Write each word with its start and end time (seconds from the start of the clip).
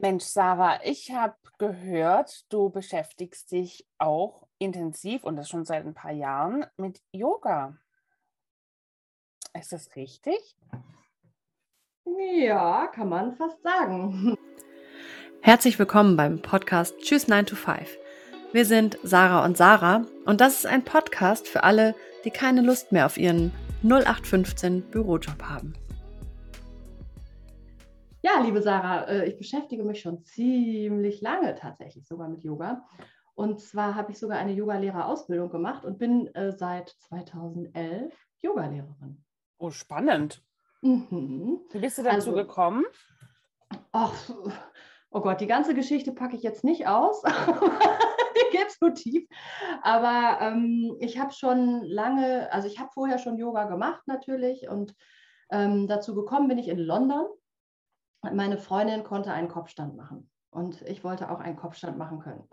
Mensch, 0.00 0.24
Sarah, 0.24 0.80
ich 0.84 1.12
habe 1.12 1.36
gehört, 1.58 2.52
du 2.52 2.68
beschäftigst 2.68 3.52
dich 3.52 3.86
auch 3.98 4.48
intensiv 4.58 5.22
und 5.22 5.36
das 5.36 5.48
schon 5.48 5.64
seit 5.64 5.86
ein 5.86 5.94
paar 5.94 6.10
Jahren 6.10 6.66
mit 6.76 7.00
Yoga. 7.12 7.78
Ist 9.56 9.72
das 9.72 9.94
richtig? 9.94 10.56
Ja, 12.04 12.88
kann 12.88 13.08
man 13.08 13.36
fast 13.36 13.62
sagen. 13.62 14.36
Herzlich 15.40 15.78
willkommen 15.78 16.16
beim 16.16 16.42
Podcast 16.42 16.98
Tschüss 16.98 17.28
9 17.28 17.46
to 17.46 17.54
5. 17.54 17.96
Wir 18.52 18.66
sind 18.66 18.98
Sarah 19.04 19.44
und 19.44 19.56
Sarah 19.56 20.04
und 20.26 20.40
das 20.40 20.56
ist 20.56 20.66
ein 20.66 20.84
Podcast 20.84 21.46
für 21.46 21.62
alle, 21.62 21.94
die 22.24 22.30
keine 22.30 22.62
Lust 22.62 22.90
mehr 22.90 23.06
auf 23.06 23.16
ihren 23.16 23.52
0815 23.84 24.90
Bürojob 24.90 25.40
haben. 25.44 25.74
Ja, 28.24 28.40
liebe 28.40 28.62
Sarah, 28.62 29.02
äh, 29.02 29.28
ich 29.28 29.36
beschäftige 29.36 29.84
mich 29.84 30.00
schon 30.00 30.24
ziemlich 30.24 31.20
lange 31.20 31.54
tatsächlich 31.56 32.08
sogar 32.08 32.26
mit 32.26 32.42
Yoga. 32.42 32.82
Und 33.34 33.60
zwar 33.60 33.96
habe 33.96 34.12
ich 34.12 34.18
sogar 34.18 34.38
eine 34.38 34.52
Yogalehrerausbildung 34.52 35.50
gemacht 35.50 35.84
und 35.84 35.98
bin 35.98 36.34
äh, 36.34 36.50
seit 36.56 36.88
2011 36.88 38.14
Yogalehrerin. 38.40 39.22
Oh, 39.58 39.68
spannend. 39.68 40.42
Mhm. 40.80 41.60
Wie 41.70 41.78
bist 41.78 41.98
du 41.98 42.02
dazu 42.02 42.14
also, 42.14 42.32
gekommen? 42.32 42.86
Ach, 43.92 44.14
oh 45.10 45.20
Gott, 45.20 45.42
die 45.42 45.46
ganze 45.46 45.74
Geschichte 45.74 46.12
packe 46.12 46.36
ich 46.36 46.42
jetzt 46.42 46.64
nicht 46.64 46.86
aus. 46.86 47.22
die 47.26 48.56
geht 48.56 48.70
so 48.70 48.88
tief. 48.88 49.28
Aber 49.82 50.38
ähm, 50.40 50.96
ich 50.98 51.20
habe 51.20 51.34
schon 51.34 51.82
lange, 51.82 52.50
also 52.50 52.68
ich 52.68 52.80
habe 52.80 52.88
vorher 52.94 53.18
schon 53.18 53.36
Yoga 53.36 53.64
gemacht 53.64 54.00
natürlich 54.06 54.66
und 54.66 54.94
ähm, 55.50 55.88
dazu 55.88 56.14
gekommen 56.14 56.48
bin 56.48 56.56
ich 56.56 56.68
in 56.68 56.78
London 56.78 57.26
meine 58.32 58.58
Freundin 58.58 59.04
konnte 59.04 59.32
einen 59.32 59.48
Kopfstand 59.48 59.96
machen 59.96 60.30
und 60.50 60.82
ich 60.82 61.04
wollte 61.04 61.30
auch 61.30 61.40
einen 61.40 61.56
Kopfstand 61.56 61.98
machen 61.98 62.20
können. 62.20 62.48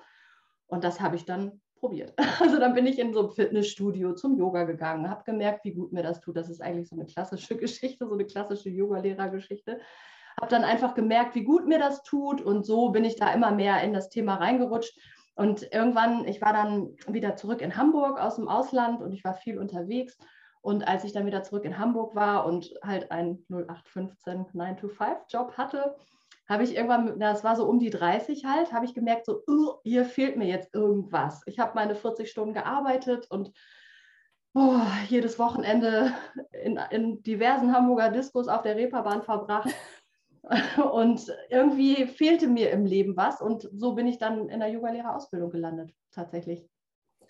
Und 0.68 0.84
das 0.84 1.02
habe 1.02 1.16
ich 1.16 1.26
dann 1.26 1.62
probiert. 1.76 2.14
Also 2.40 2.60
dann 2.60 2.74
bin 2.74 2.88
ich 2.88 3.00
in 3.00 3.14
so 3.14 3.28
ein 3.28 3.32
Fitnessstudio 3.32 4.14
zum 4.14 4.38
Yoga 4.38 4.64
gegangen, 4.64 5.10
habe 5.10 5.24
gemerkt, 5.24 5.66
wie 5.66 5.74
gut 5.74 5.92
mir 5.92 6.04
das 6.04 6.22
tut. 6.22 6.38
Das 6.38 6.50
ist 6.50 6.62
eigentlich 6.62 6.90
so 6.90 6.96
eine 6.96 7.06
klassische 7.06 7.56
Geschichte, 7.58 8.08
so 8.08 8.14
eine 8.14 8.26
klassische 8.26 8.70
Yoga-Lehrergeschichte. 8.70 9.80
Habe 10.40 10.50
dann 10.50 10.64
einfach 10.64 10.96
gemerkt, 10.96 11.36
wie 11.36 11.44
gut 11.44 11.68
mir 11.68 11.80
das 11.80 12.04
tut 12.04 12.42
und 12.42 12.66
so 12.66 12.90
bin 12.90 13.04
ich 13.04 13.18
da 13.18 13.34
immer 13.34 13.52
mehr 13.52 13.84
in 13.84 13.94
das 13.94 14.10
Thema 14.10 14.36
reingerutscht. 14.36 14.98
Und 15.36 15.64
irgendwann, 15.74 16.28
ich 16.28 16.42
war 16.42 16.54
dann 16.54 16.96
wieder 17.08 17.36
zurück 17.36 17.62
in 17.62 17.76
Hamburg 17.76 18.20
aus 18.20 18.36
dem 18.36 18.48
Ausland 18.48 19.02
und 19.02 19.12
ich 19.12 19.24
war 19.24 19.34
viel 19.34 19.58
unterwegs 19.58 20.18
und 20.62 20.88
als 20.88 21.04
ich 21.04 21.12
dann 21.12 21.26
wieder 21.26 21.44
zurück 21.44 21.66
in 21.66 21.78
Hamburg 21.78 22.16
war 22.16 22.46
und 22.46 22.72
halt 22.84 23.12
einen 23.12 23.46
0815 23.50 24.46
9-to-5-Job 24.54 25.58
hatte, 25.58 25.96
habe 26.48 26.64
ich 26.64 26.76
irgendwann, 26.76 27.20
das 27.20 27.44
war 27.44 27.56
so 27.56 27.66
um 27.66 27.80
die 27.80 27.90
30 27.90 28.46
halt, 28.46 28.74
habe 28.74 28.86
ich 28.86 28.94
gemerkt, 28.94 29.26
so, 29.26 29.42
uh, 29.48 29.80
hier 29.84 30.06
fehlt 30.06 30.38
mir 30.38 30.48
jetzt 30.48 30.74
irgendwas. 30.74 31.42
Ich 31.46 31.60
habe 31.60 31.72
meine 31.76 31.96
40 31.96 32.30
Stunden 32.30 32.54
gearbeitet 32.54 33.26
und 33.30 33.52
oh, 34.54 34.82
jedes 35.08 35.40
Wochenende 35.40 36.14
in, 36.52 36.78
in 36.90 37.24
diversen 37.24 37.74
Hamburger 37.74 38.10
Diskos 38.10 38.48
auf 38.48 38.62
der 38.62 38.76
Reeperbahn 38.76 39.24
verbracht. 39.24 39.70
Und 40.92 41.32
irgendwie 41.50 42.08
fehlte 42.08 42.48
mir 42.48 42.72
im 42.72 42.86
Leben 42.86 43.16
was. 43.16 43.42
Und 43.42 43.70
so 43.74 43.94
bin 43.94 44.08
ich 44.08 44.18
dann 44.18 44.50
in 44.50 44.60
der 44.60 44.70
Yogalehrerausbildung 44.70 45.52
gelandet, 45.52 45.94
tatsächlich. 46.12 46.68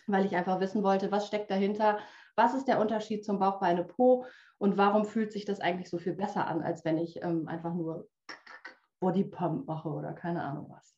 Weil 0.07 0.25
ich 0.25 0.35
einfach 0.35 0.61
wissen 0.61 0.81
wollte, 0.81 1.11
was 1.11 1.27
steckt 1.27 1.51
dahinter, 1.51 1.99
was 2.35 2.53
ist 2.53 2.67
der 2.67 2.79
Unterschied 2.79 3.25
zum 3.25 3.39
Bauch, 3.39 3.59
Beine, 3.59 3.83
Po 3.83 4.25
und 4.57 4.77
warum 4.77 5.05
fühlt 5.05 5.31
sich 5.31 5.45
das 5.45 5.59
eigentlich 5.59 5.89
so 5.89 5.97
viel 5.97 6.13
besser 6.13 6.47
an, 6.47 6.61
als 6.61 6.85
wenn 6.85 6.97
ich 6.97 7.21
ähm, 7.23 7.47
einfach 7.47 7.73
nur 7.73 8.07
Bodypump 8.99 9.67
mache 9.67 9.89
oder 9.89 10.13
keine 10.13 10.43
Ahnung 10.43 10.67
was. 10.69 10.95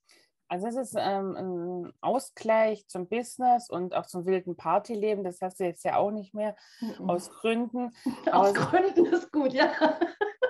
Also 0.50 0.68
es 0.68 0.76
ist 0.76 0.96
ähm, 1.00 1.36
ein 1.36 1.94
Ausgleich 2.02 2.88
zum 2.88 3.08
Business 3.08 3.70
und 3.70 3.96
auch 3.96 4.06
zum 4.06 4.26
wilden 4.26 4.56
Partyleben. 4.56 5.24
Das 5.24 5.42
hast 5.42 5.60
du 5.60 5.64
jetzt 5.64 5.84
ja 5.84 5.96
auch 5.96 6.12
nicht 6.12 6.36
mehr 6.36 6.56
mhm. 6.80 7.10
aus 7.10 7.32
Gründen. 7.32 7.92
aus 8.32 8.54
Gründen 8.54 9.06
ist 9.08 9.32
gut, 9.32 9.54
ja. 9.54 9.72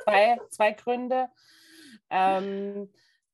Zwei, 0.04 0.40
zwei 0.50 0.72
Gründe. 0.74 1.30
Ähm, 2.10 2.90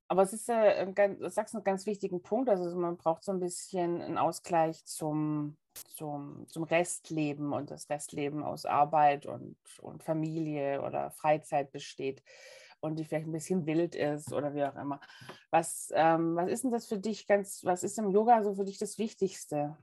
aber 0.10 0.24
es 0.24 0.34
ist, 0.34 0.50
äh, 0.50 0.86
du 0.86 1.30
sagst 1.30 1.56
einen 1.56 1.64
ganz 1.64 1.86
wichtigen 1.86 2.22
Punkt. 2.22 2.50
Also 2.50 2.76
man 2.76 2.98
braucht 2.98 3.24
so 3.24 3.32
ein 3.32 3.40
bisschen 3.40 4.02
einen 4.02 4.18
Ausgleich 4.18 4.84
zum 4.86 5.56
zum, 5.96 6.46
zum 6.48 6.64
Restleben 6.64 7.54
und 7.54 7.72
das 7.72 7.90
Restleben 7.90 8.44
aus 8.44 8.66
Arbeit 8.66 9.26
und, 9.26 9.58
und 9.82 10.04
Familie 10.04 10.82
oder 10.82 11.12
Freizeit 11.12 11.72
besteht 11.72 12.24
und 12.80 12.98
die 12.98 13.06
vielleicht 13.06 13.28
ein 13.28 13.32
bisschen 13.34 13.66
wild 13.66 13.96
ist 13.96 14.34
oder 14.34 14.54
wie 14.54 14.64
auch 14.64 14.76
immer. 14.76 15.00
Was, 15.52 15.92
ähm, 15.94 16.36
was 16.36 16.50
ist 16.50 16.64
denn 16.64 16.72
das 16.72 16.88
für 16.88 16.98
dich 16.98 17.28
ganz, 17.28 17.64
was 17.64 17.84
ist 17.84 17.98
im 18.00 18.10
Yoga 18.10 18.44
so 18.44 18.56
für 18.56 18.66
dich 18.66 18.78
das 18.78 18.98
Wichtigste? 18.98 19.78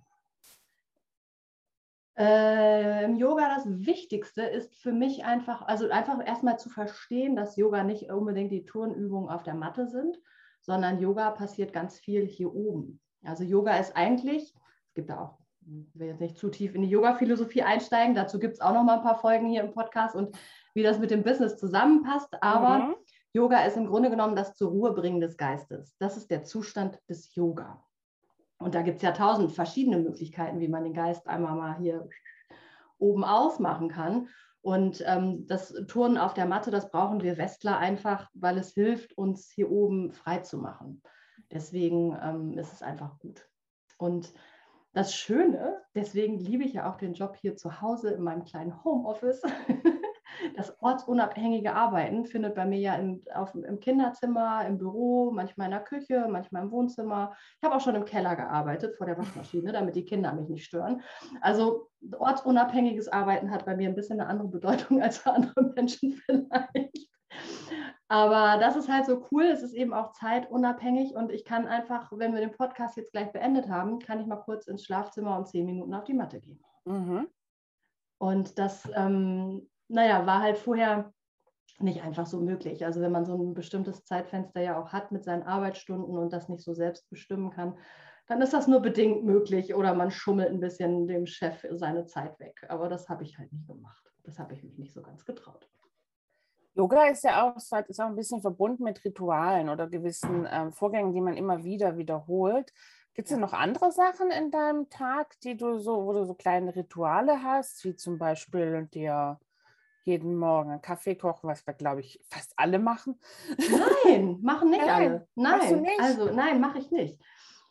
Äh, 2.19 3.05
Im 3.05 3.17
Yoga 3.17 3.55
das 3.55 3.67
Wichtigste 3.67 4.43
ist 4.43 4.75
für 4.77 4.93
mich 4.93 5.25
einfach, 5.25 5.63
also 5.63 5.89
einfach 5.91 6.25
erstmal 6.27 6.59
zu 6.59 6.71
verstehen, 6.71 7.37
dass 7.37 7.57
Yoga 7.57 7.85
nicht 7.85 8.11
unbedingt 8.11 8.53
die 8.53 8.65
Turnübungen 8.65 9.29
auf 9.29 9.43
der 9.43 9.55
Matte 9.55 9.87
sind, 9.87 10.17
sondern 10.61 10.99
Yoga 10.99 11.31
passiert 11.31 11.73
ganz 11.73 11.99
viel 11.99 12.25
hier 12.25 12.55
oben. 12.55 13.01
Also 13.23 13.45
Yoga 13.45 13.77
ist 13.77 13.97
eigentlich, 13.97 14.55
es 14.89 14.95
gibt 14.95 15.11
da 15.11 15.21
auch 15.21 15.39
ich 15.69 15.99
will 15.99 16.09
jetzt 16.09 16.21
nicht 16.21 16.39
zu 16.39 16.49
tief 16.49 16.75
in 16.75 16.83
die 16.83 16.89
Yoga-Philosophie 16.89 17.63
einsteigen. 17.63 18.15
Dazu 18.15 18.39
gibt 18.39 18.55
es 18.55 18.61
auch 18.61 18.73
noch 18.73 18.85
mal 18.85 18.99
ein 18.99 19.03
paar 19.03 19.19
Folgen 19.19 19.49
hier 19.49 19.63
im 19.63 19.73
Podcast 19.73 20.15
und 20.15 20.37
wie 20.75 20.83
das 20.83 20.99
mit 20.99 21.11
dem 21.11 21.23
Business 21.23 21.57
zusammenpasst. 21.57 22.41
Aber 22.41 22.79
mhm. 22.79 22.95
Yoga 23.33 23.65
ist 23.65 23.77
im 23.77 23.87
Grunde 23.87 24.11
genommen 24.11 24.37
das 24.37 24.55
zur 24.55 24.71
Ruhe 24.71 24.93
bringen 24.93 25.21
des 25.21 25.37
Geistes. 25.37 25.97
Das 25.99 26.17
ist 26.17 26.31
der 26.31 26.45
Zustand 26.45 27.01
des 27.09 27.35
Yoga. 27.35 27.85
Und 28.59 28.75
da 28.75 28.83
gibt 28.83 28.97
es 28.97 29.03
ja 29.03 29.13
tausend 29.13 29.53
verschiedene 29.53 29.99
Möglichkeiten, 29.99 30.61
wie 30.61 30.69
man 30.69 30.85
den 30.85 30.95
Geist 30.95 31.27
einmal 31.27 31.55
mal 31.55 31.77
hier 31.79 32.09
oben 32.99 33.25
ausmachen 33.25 33.89
kann. 33.89 34.29
Und 34.63 35.03
ähm, 35.07 35.47
das 35.47 35.73
Turnen 35.87 36.19
auf 36.19 36.35
der 36.35 36.47
Matte, 36.47 36.71
das 36.71 36.91
brauchen 36.91 37.23
wir 37.23 37.39
Westler 37.39 37.79
einfach, 37.79 38.29
weil 38.35 38.59
es 38.59 38.73
hilft, 38.73 39.17
uns 39.17 39.51
hier 39.51 39.71
oben 39.71 40.13
frei 40.13 40.39
zu 40.39 40.59
machen. 40.59 41.03
Deswegen 41.53 42.19
ähm, 42.21 42.59
ist 42.59 42.73
es 42.73 42.83
einfach 42.83 43.19
gut. 43.21 43.49
Und 43.99 44.33
das 44.93 45.15
Schöne, 45.15 45.83
deswegen 45.95 46.39
liebe 46.39 46.65
ich 46.65 46.73
ja 46.73 46.91
auch 46.91 46.97
den 46.97 47.13
Job 47.13 47.37
hier 47.37 47.55
zu 47.55 47.81
Hause 47.81 48.11
in 48.11 48.23
meinem 48.23 48.45
kleinen 48.45 48.83
Homeoffice. 48.83 49.43
Das 50.55 50.81
ortsunabhängige 50.81 51.75
Arbeiten 51.75 52.27
findet 52.27 52.55
bei 52.55 52.65
mir 52.65 52.79
ja 52.79 52.95
in, 52.95 53.25
auf, 53.35 53.55
im 53.55 53.81
Kinderzimmer, 53.81 54.67
im 54.67 54.79
Büro, 54.79 55.31
manchmal 55.33 55.67
in 55.67 55.73
der 55.73 55.85
Küche, 55.85 56.29
manchmal 56.31 56.63
im 56.63 56.71
Wohnzimmer. 56.71 57.35
Ich 57.59 57.65
habe 57.65 57.75
auch 57.75 57.81
schon 57.81 57.95
im 57.95 58.05
Keller 58.05 58.37
gearbeitet 58.37 58.97
vor 58.97 59.07
der 59.07 59.19
Waschmaschine, 59.19 59.73
damit 59.73 59.97
die 59.97 60.05
Kinder 60.05 60.33
mich 60.33 60.49
nicht 60.49 60.65
stören. 60.65 61.03
Also 61.41 61.91
ortsunabhängiges 62.19 63.09
Arbeiten 63.09 63.51
hat 63.51 63.67
bei 63.67 63.77
mir 63.77 63.89
ein 63.89 63.95
bisschen 63.95 64.21
eine 64.21 64.29
andere 64.29 64.49
Bedeutung 64.49 65.03
als 65.03 65.19
für 65.19 65.33
andere 65.33 65.73
Menschen 65.75 66.21
vielleicht. 66.25 67.09
Aber 68.09 68.59
das 68.61 68.77
ist 68.77 68.89
halt 68.89 69.07
so 69.07 69.27
cool. 69.31 69.45
Es 69.45 69.63
ist 69.63 69.75
eben 69.75 69.93
auch 69.93 70.13
zeitunabhängig 70.13 71.15
und 71.15 71.33
ich 71.33 71.45
kann 71.45 71.67
einfach, 71.67 72.13
wenn 72.13 72.33
wir 72.33 72.41
den 72.41 72.53
Podcast 72.53 72.97
jetzt 72.97 73.13
gleich 73.13 73.33
beendet 73.33 73.69
haben, 73.69 73.99
kann 73.99 74.21
ich 74.21 74.27
mal 74.27 74.37
kurz 74.37 74.69
ins 74.69 74.85
Schlafzimmer 74.85 75.37
und 75.37 75.49
zehn 75.49 75.67
Minuten 75.67 75.93
auf 75.93 76.05
die 76.05 76.15
Matte 76.15 76.41
gehen. 76.41 76.63
Mhm. 76.85 77.27
Und 78.19 78.59
das, 78.59 78.89
ähm, 78.95 79.69
naja, 79.89 80.27
war 80.27 80.43
halt 80.43 80.59
vorher 80.59 81.13
nicht 81.79 82.03
einfach 82.03 82.27
so 82.27 82.41
möglich. 82.41 82.85
Also 82.85 83.01
wenn 83.01 83.13
man 83.13 83.27
so 83.27 83.37
ein 83.37 83.55
bestimmtes 83.55 84.05
Zeitfenster 84.05 84.61
ja 84.61 84.79
auch 84.79 84.93
hat 84.93 85.13
mit 85.13 85.25
seinen 85.25 85.43
Arbeitsstunden 85.43 86.17
und 86.17 86.33
das 86.33 86.49
nicht 86.49 86.65
so 86.65 86.73
selbst 86.75 87.09
bestimmen 87.11 87.51
kann, 87.51 87.79
dann 88.27 88.43
ist 88.43 88.53
das 88.53 88.67
nur 88.67 88.81
bedingt 88.81 89.25
möglich 89.25 89.75
oder 89.75 89.95
man 89.95 90.11
schummelt 90.11 90.51
ein 90.51 90.61
bisschen 90.61 91.07
dem 91.07 91.27
Chef 91.27 91.65
seine 91.73 92.07
Zeit 92.07 92.39
weg. 92.41 92.67
Aber 92.69 92.89
das 92.89 93.09
habe 93.09 93.25
ich 93.25 93.39
halt 93.39 93.53
nicht 93.53 93.67
gemacht. 93.67 94.03
Das 94.25 94.39
habe 94.39 94.55
ich 94.55 94.65
mich 94.65 94.79
nicht 94.79 94.93
so 94.93 95.03
ganz 95.03 95.25
getraut. 95.25 95.69
Yoga 96.75 97.07
ist 97.07 97.25
ja 97.25 97.43
auch, 97.43 97.57
ist 97.57 97.73
auch 97.73 98.07
ein 98.07 98.17
bisschen 98.17 98.43
verbunden 98.43 98.85
mit 98.85 99.03
Ritualen 99.05 99.69
oder 99.69 99.87
gewissen 99.89 100.47
ähm, 100.51 100.73
Vorgängen, 100.73 101.13
die 101.13 101.21
man 101.21 101.37
immer 101.37 101.65
wieder 101.65 101.97
wiederholt. 101.97 102.73
Gibt 103.15 103.29
es 103.29 103.33
denn 103.33 103.41
noch 103.41 103.55
andere 103.55 103.93
Sachen 103.93 104.31
in 104.31 104.51
deinem 104.51 104.91
Tag, 104.91 105.41
die 105.41 105.57
du 105.57 105.79
so, 105.79 106.05
wo 106.05 106.13
du 106.13 106.25
so 106.27 106.35
kleine 106.35 106.77
Rituale 106.77 107.43
hast, 107.43 107.83
wie 107.85 107.97
zum 107.97 108.19
Beispiel 108.19 108.89
dir 108.93 109.39
jeden 110.07 110.37
Morgen 110.37 110.71
einen 110.71 110.83
Kaffee 110.83 111.17
kochen, 111.17 111.49
was 111.49 111.67
wir, 111.67 111.75
glaube 111.75 112.01
ich, 112.01 112.21
fast 112.31 112.53
alle 112.57 112.79
machen? 112.79 113.21
Nein, 114.05 114.39
machen 114.43 114.71
nicht 114.71 114.87
nein, 114.87 114.91
alle. 114.91 115.29
Nein, 115.35 115.83
nicht? 115.83 116.01
also 116.01 116.33
nein, 116.33 116.61
mache 116.61 116.79
ich 116.79 116.91
nicht. 116.91 117.21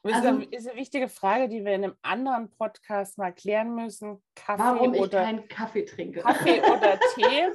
Das 0.04 0.24
also, 0.24 0.40
ist 0.52 0.68
eine 0.68 0.78
wichtige 0.78 1.10
Frage, 1.10 1.50
die 1.50 1.66
wir 1.66 1.74
in 1.74 1.84
einem 1.84 1.96
anderen 2.04 2.52
Podcast 2.52 3.18
mal 3.18 3.34
klären 3.34 3.74
müssen. 3.74 4.22
Kaffee 4.36 4.62
warum 4.62 4.94
ich 4.94 5.10
keinen 5.10 5.48
Kaffee 5.48 5.84
trinke. 5.84 6.20
Kaffee 6.20 6.60
oder 6.60 7.00
Tee. 7.16 7.48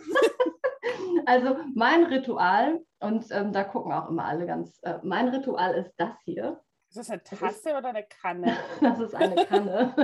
Also 1.27 1.59
mein 1.75 2.05
Ritual, 2.05 2.81
und 2.99 3.27
ähm, 3.31 3.53
da 3.53 3.63
gucken 3.63 3.93
auch 3.93 4.09
immer 4.09 4.25
alle 4.25 4.47
ganz, 4.47 4.81
äh, 4.83 4.99
mein 5.05 5.29
Ritual 5.29 5.75
ist 5.75 5.93
das 5.97 6.11
hier. 6.25 6.61
Ist 6.89 6.99
das 6.99 7.11
eine 7.11 7.23
Tasse 7.23 7.69
das 7.69 7.79
oder 7.79 7.91
eine 7.91 8.05
Kanne? 8.21 8.57
das 8.81 8.99
ist 8.99 9.15
eine 9.15 9.47
Kanne. 9.47 9.95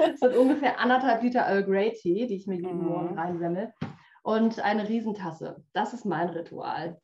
das 0.00 0.18
sind 0.18 0.36
ungefähr 0.36 0.80
anderthalb 0.80 1.22
Liter 1.22 1.46
Earl 1.46 1.62
Grey 1.62 1.92
Tee, 1.92 2.26
die 2.26 2.34
ich 2.34 2.48
mir 2.48 2.56
jeden 2.56 2.78
mhm. 2.78 2.86
Morgen 2.86 3.16
reinsemmel. 3.16 3.72
Und 4.26 4.58
eine 4.58 4.88
Riesentasse. 4.88 5.62
Das 5.72 5.94
ist 5.94 6.04
mein 6.04 6.30
Ritual. 6.30 7.00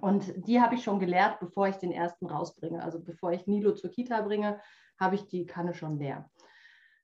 Und 0.00 0.32
die 0.46 0.60
habe 0.60 0.76
ich 0.76 0.84
schon 0.84 1.00
gelehrt, 1.00 1.40
bevor 1.40 1.66
ich 1.66 1.74
den 1.78 1.90
ersten 1.90 2.26
rausbringe. 2.26 2.80
Also 2.80 3.02
bevor 3.02 3.32
ich 3.32 3.48
Nilo 3.48 3.72
zur 3.72 3.90
Kita 3.90 4.22
bringe, 4.22 4.60
habe 5.00 5.16
ich 5.16 5.26
die 5.26 5.46
Kanne 5.46 5.74
schon 5.74 5.98
leer. 5.98 6.30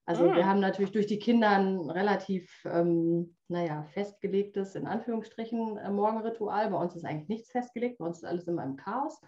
Also 0.06 0.28
mhm. 0.28 0.36
wir 0.36 0.46
haben 0.46 0.60
natürlich 0.60 0.92
durch 0.92 1.08
die 1.08 1.19
Kinder 1.19 1.48
ein 1.48 1.90
relativ, 1.90 2.48
ähm, 2.64 3.36
naja, 3.48 3.82
festgelegtes, 3.82 4.76
in 4.76 4.86
Anführungsstrichen, 4.86 5.78
äh, 5.78 5.90
Morgenritual. 5.90 6.70
Bei 6.70 6.78
uns 6.78 6.94
ist 6.94 7.04
eigentlich 7.04 7.28
nichts 7.28 7.50
festgelegt, 7.50 7.98
bei 7.98 8.06
uns 8.06 8.19
ist 8.19 8.25
alles 8.25 8.46
immer 8.46 8.62
im 8.62 8.76
Chaos. 8.76 9.20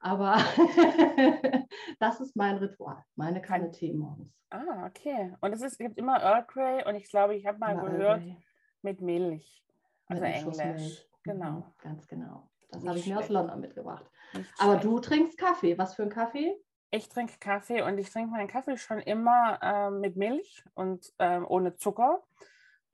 Aber 0.00 0.34
das 2.00 2.20
ist 2.20 2.34
mein 2.34 2.56
Ritual, 2.56 3.04
meine 3.14 3.40
Kanne 3.40 3.70
Tee 3.70 3.92
morgens. 3.92 4.34
Ah, 4.50 4.84
okay. 4.84 5.32
Und 5.40 5.52
es, 5.52 5.62
ist, 5.62 5.78
gibt 5.78 5.96
immer 5.96 6.20
Earl 6.20 6.44
Grey 6.48 6.84
und 6.88 6.96
ich 6.96 7.08
glaube, 7.08 7.36
ich 7.36 7.46
habe 7.46 7.58
mal 7.58 7.74
immer 7.74 7.90
gehört 7.90 8.22
mit 8.88 9.00
Milch. 9.00 9.64
Also 10.06 10.22
mit 10.22 10.34
Englisch. 10.34 11.06
Genau. 11.22 11.50
Mhm, 11.50 11.64
ganz 11.78 12.06
genau. 12.06 12.48
Das 12.70 12.86
habe 12.86 12.98
ich 12.98 13.06
mir 13.06 13.18
aus 13.18 13.28
London 13.28 13.60
mitgebracht. 13.60 14.10
Aber 14.58 14.76
du 14.76 14.98
trinkst 14.98 15.38
Kaffee. 15.38 15.76
Was 15.78 15.94
für 15.94 16.02
ein 16.02 16.10
Kaffee? 16.10 16.54
Ich 16.90 17.08
trinke 17.08 17.34
Kaffee 17.38 17.82
und 17.82 17.98
ich 17.98 18.10
trinke 18.10 18.30
meinen 18.30 18.48
Kaffee 18.48 18.76
schon 18.78 18.98
immer 19.00 19.58
ähm, 19.62 20.00
mit 20.00 20.16
Milch 20.16 20.64
und 20.74 21.12
ähm, 21.18 21.44
ohne 21.46 21.76
Zucker. 21.76 22.22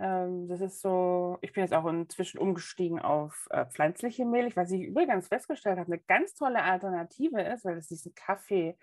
Ähm, 0.01 0.49
das 0.49 0.61
ist 0.61 0.81
so, 0.81 1.39
ich 1.43 1.53
bin 1.53 1.63
jetzt 1.63 1.75
auch 1.75 1.87
inzwischen 1.87 2.39
umgestiegen 2.39 2.99
auf 2.99 3.47
äh, 3.51 3.67
pflanzliche 3.67 4.25
Milch, 4.25 4.57
was 4.57 4.73
ich 4.73 4.83
übrigens 4.83 5.29
festgestellt 5.29 5.79
habe, 5.79 5.93
eine 5.93 6.03
ganz 6.03 6.35
tolle 6.35 6.63
Alternative 6.63 7.41
ist, 7.41 7.65
weil 7.65 7.79
es 7.79 7.87
diesen 7.87 8.15
Kaffee, 8.17 8.77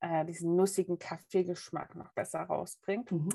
äh, 0.00 0.24
diesen 0.24 0.56
nussigen 0.56 0.98
Kaffeegeschmack 0.98 1.94
noch 1.94 2.12
besser 2.14 2.40
rausbringt. 2.40 3.12
Mhm. 3.12 3.28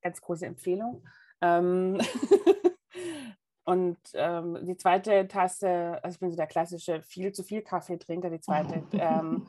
Ganz 0.00 0.20
große 0.20 0.46
Empfehlung. 0.46 1.04
Ähm, 1.42 2.00
und 3.64 3.98
ähm, 4.14 4.58
die 4.62 4.76
zweite 4.76 5.28
Tasse, 5.28 5.98
also 6.02 6.14
ich 6.14 6.20
bin 6.20 6.30
so 6.30 6.36
der 6.36 6.46
klassische 6.46 7.02
viel 7.02 7.32
zu 7.32 7.42
viel 7.42 7.62
Kaffeetrinker, 7.62 8.30
die 8.30 8.40
zweite 8.40 8.84
ähm, 8.92 9.46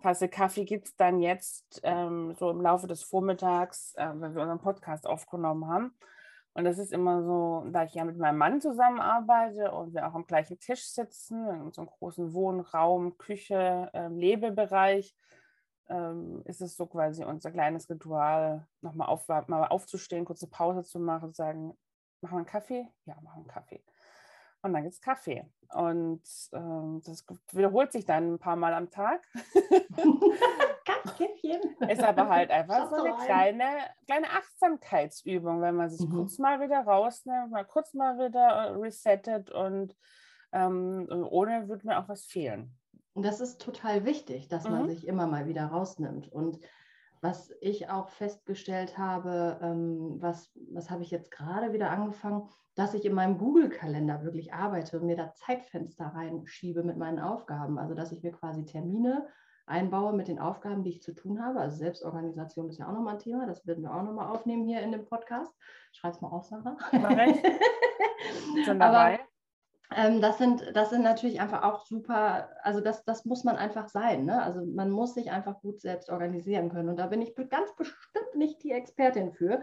Tasse 0.00 0.28
Kaffee 0.28 0.64
gibt 0.64 0.86
es 0.86 0.96
dann 0.96 1.20
jetzt 1.20 1.80
ähm, 1.82 2.34
so 2.38 2.50
im 2.50 2.60
Laufe 2.60 2.86
des 2.86 3.02
Vormittags, 3.02 3.94
äh, 3.96 4.08
wenn 4.14 4.34
wir 4.34 4.42
unseren 4.42 4.60
Podcast 4.60 5.06
aufgenommen 5.06 5.66
haben. 5.66 5.94
Und 6.52 6.64
das 6.64 6.78
ist 6.78 6.92
immer 6.92 7.24
so, 7.24 7.66
da 7.72 7.82
ich 7.82 7.94
ja 7.94 8.04
mit 8.04 8.16
meinem 8.16 8.38
Mann 8.38 8.60
zusammenarbeite 8.60 9.72
und 9.72 9.92
wir 9.92 10.06
auch 10.06 10.14
am 10.14 10.26
gleichen 10.26 10.60
Tisch 10.60 10.84
sitzen, 10.84 11.48
in 11.48 11.72
so 11.72 11.80
einem 11.80 11.90
großen 11.90 12.32
Wohnraum, 12.32 13.18
Küche, 13.18 13.90
äh, 13.92 14.06
Lebebereich, 14.08 15.16
ähm, 15.88 16.42
ist 16.44 16.60
es 16.60 16.76
so 16.76 16.86
quasi 16.86 17.24
unser 17.24 17.50
kleines 17.50 17.88
Ritual, 17.90 18.66
nochmal 18.80 19.08
auf, 19.08 19.28
mal 19.28 19.66
aufzustehen, 19.66 20.24
kurze 20.24 20.48
Pause 20.48 20.84
zu 20.84 20.98
machen, 20.98 21.32
zu 21.32 21.42
sagen, 21.42 21.76
machen 22.20 22.34
wir 22.34 22.38
einen 22.38 22.46
Kaffee? 22.46 22.88
Ja, 23.04 23.14
machen 23.20 23.24
wir 23.24 23.34
einen 23.34 23.46
Kaffee 23.48 23.82
und 24.64 24.72
dann 24.72 24.82
gibt 24.82 24.94
es 24.94 25.00
Kaffee. 25.00 25.44
Und 25.74 26.22
ähm, 26.52 27.02
das 27.04 27.24
wiederholt 27.52 27.92
sich 27.92 28.06
dann 28.06 28.34
ein 28.34 28.38
paar 28.38 28.56
Mal 28.56 28.72
am 28.72 28.90
Tag. 28.90 29.22
Käffchen. 31.18 31.60
Ist 31.88 32.02
aber 32.02 32.28
halt 32.28 32.50
einfach 32.50 32.88
so 32.90 32.96
eine 32.96 33.14
kleine, 33.24 33.66
kleine 34.06 34.30
Achtsamkeitsübung, 34.30 35.60
wenn 35.60 35.76
man 35.76 35.90
sich 35.90 36.08
mhm. 36.08 36.14
kurz 36.14 36.38
mal 36.38 36.60
wieder 36.60 36.80
rausnimmt, 36.80 37.50
mal 37.50 37.64
kurz 37.64 37.92
mal 37.92 38.16
wieder 38.16 38.48
äh, 38.48 38.70
resettet 38.70 39.50
und 39.50 39.94
ähm, 40.52 41.06
ohne 41.10 41.68
würde 41.68 41.86
mir 41.86 41.98
auch 41.98 42.08
was 42.08 42.24
fehlen. 42.24 42.74
Und 43.14 43.24
das 43.24 43.40
ist 43.40 43.60
total 43.60 44.04
wichtig, 44.04 44.48
dass 44.48 44.64
mhm. 44.64 44.70
man 44.72 44.88
sich 44.88 45.06
immer 45.06 45.26
mal 45.26 45.46
wieder 45.46 45.66
rausnimmt. 45.66 46.30
Und 46.30 46.58
was 47.20 47.54
ich 47.60 47.88
auch 47.88 48.10
festgestellt 48.10 48.98
habe, 48.98 49.58
ähm, 49.62 50.16
was, 50.20 50.52
was 50.72 50.90
habe 50.90 51.02
ich 51.02 51.10
jetzt 51.10 51.30
gerade 51.30 51.72
wieder 51.72 51.90
angefangen, 51.90 52.48
dass 52.74 52.92
ich 52.92 53.04
in 53.04 53.14
meinem 53.14 53.38
Google-Kalender 53.38 54.22
wirklich 54.24 54.52
arbeite 54.52 54.98
und 54.98 55.06
mir 55.06 55.16
da 55.16 55.32
Zeitfenster 55.32 56.06
reinschiebe 56.06 56.82
mit 56.82 56.98
meinen 56.98 57.20
Aufgaben. 57.20 57.78
Also 57.78 57.94
dass 57.94 58.12
ich 58.12 58.22
mir 58.22 58.32
quasi 58.32 58.64
Termine 58.64 59.28
einbaue 59.66 60.12
mit 60.12 60.28
den 60.28 60.38
Aufgaben, 60.38 60.82
die 60.82 60.90
ich 60.90 61.02
zu 61.02 61.14
tun 61.14 61.42
habe. 61.42 61.60
Also 61.60 61.78
Selbstorganisation 61.78 62.68
ist 62.68 62.78
ja 62.78 62.88
auch 62.88 62.92
nochmal 62.92 63.14
ein 63.14 63.20
Thema, 63.20 63.46
das 63.46 63.66
werden 63.66 63.82
wir 63.82 63.94
auch 63.94 64.02
nochmal 64.02 64.28
aufnehmen 64.28 64.66
hier 64.66 64.82
in 64.82 64.92
dem 64.92 65.06
Podcast. 65.06 65.54
Schreib 65.92 66.12
es 66.12 66.20
mal 66.20 66.28
auf, 66.28 66.44
Sarah. 66.44 66.76
Mach 66.92 67.10
ich. 67.10 67.36
Schon 68.66 68.78
dabei. 68.78 69.14
Aber 69.14 69.33
das, 69.90 70.38
sind, 70.38 70.64
das 70.74 70.90
sind 70.90 71.02
natürlich 71.02 71.40
einfach 71.40 71.62
auch 71.62 71.84
super, 71.86 72.50
also 72.62 72.80
das, 72.80 73.04
das 73.04 73.24
muss 73.24 73.44
man 73.44 73.56
einfach 73.56 73.88
sein. 73.88 74.24
Ne? 74.24 74.42
Also 74.42 74.64
man 74.64 74.90
muss 74.90 75.14
sich 75.14 75.30
einfach 75.30 75.60
gut 75.60 75.80
selbst 75.80 76.10
organisieren 76.10 76.70
können. 76.70 76.88
Und 76.88 76.96
da 76.96 77.06
bin 77.06 77.22
ich 77.22 77.34
ganz 77.34 77.74
bestimmt 77.76 78.34
nicht 78.34 78.62
die 78.62 78.72
Expertin 78.72 79.32
für, 79.32 79.60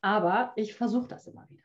aber 0.00 0.52
ich 0.56 0.74
versuche 0.74 1.08
das 1.08 1.26
immer 1.26 1.48
wieder. 1.48 1.62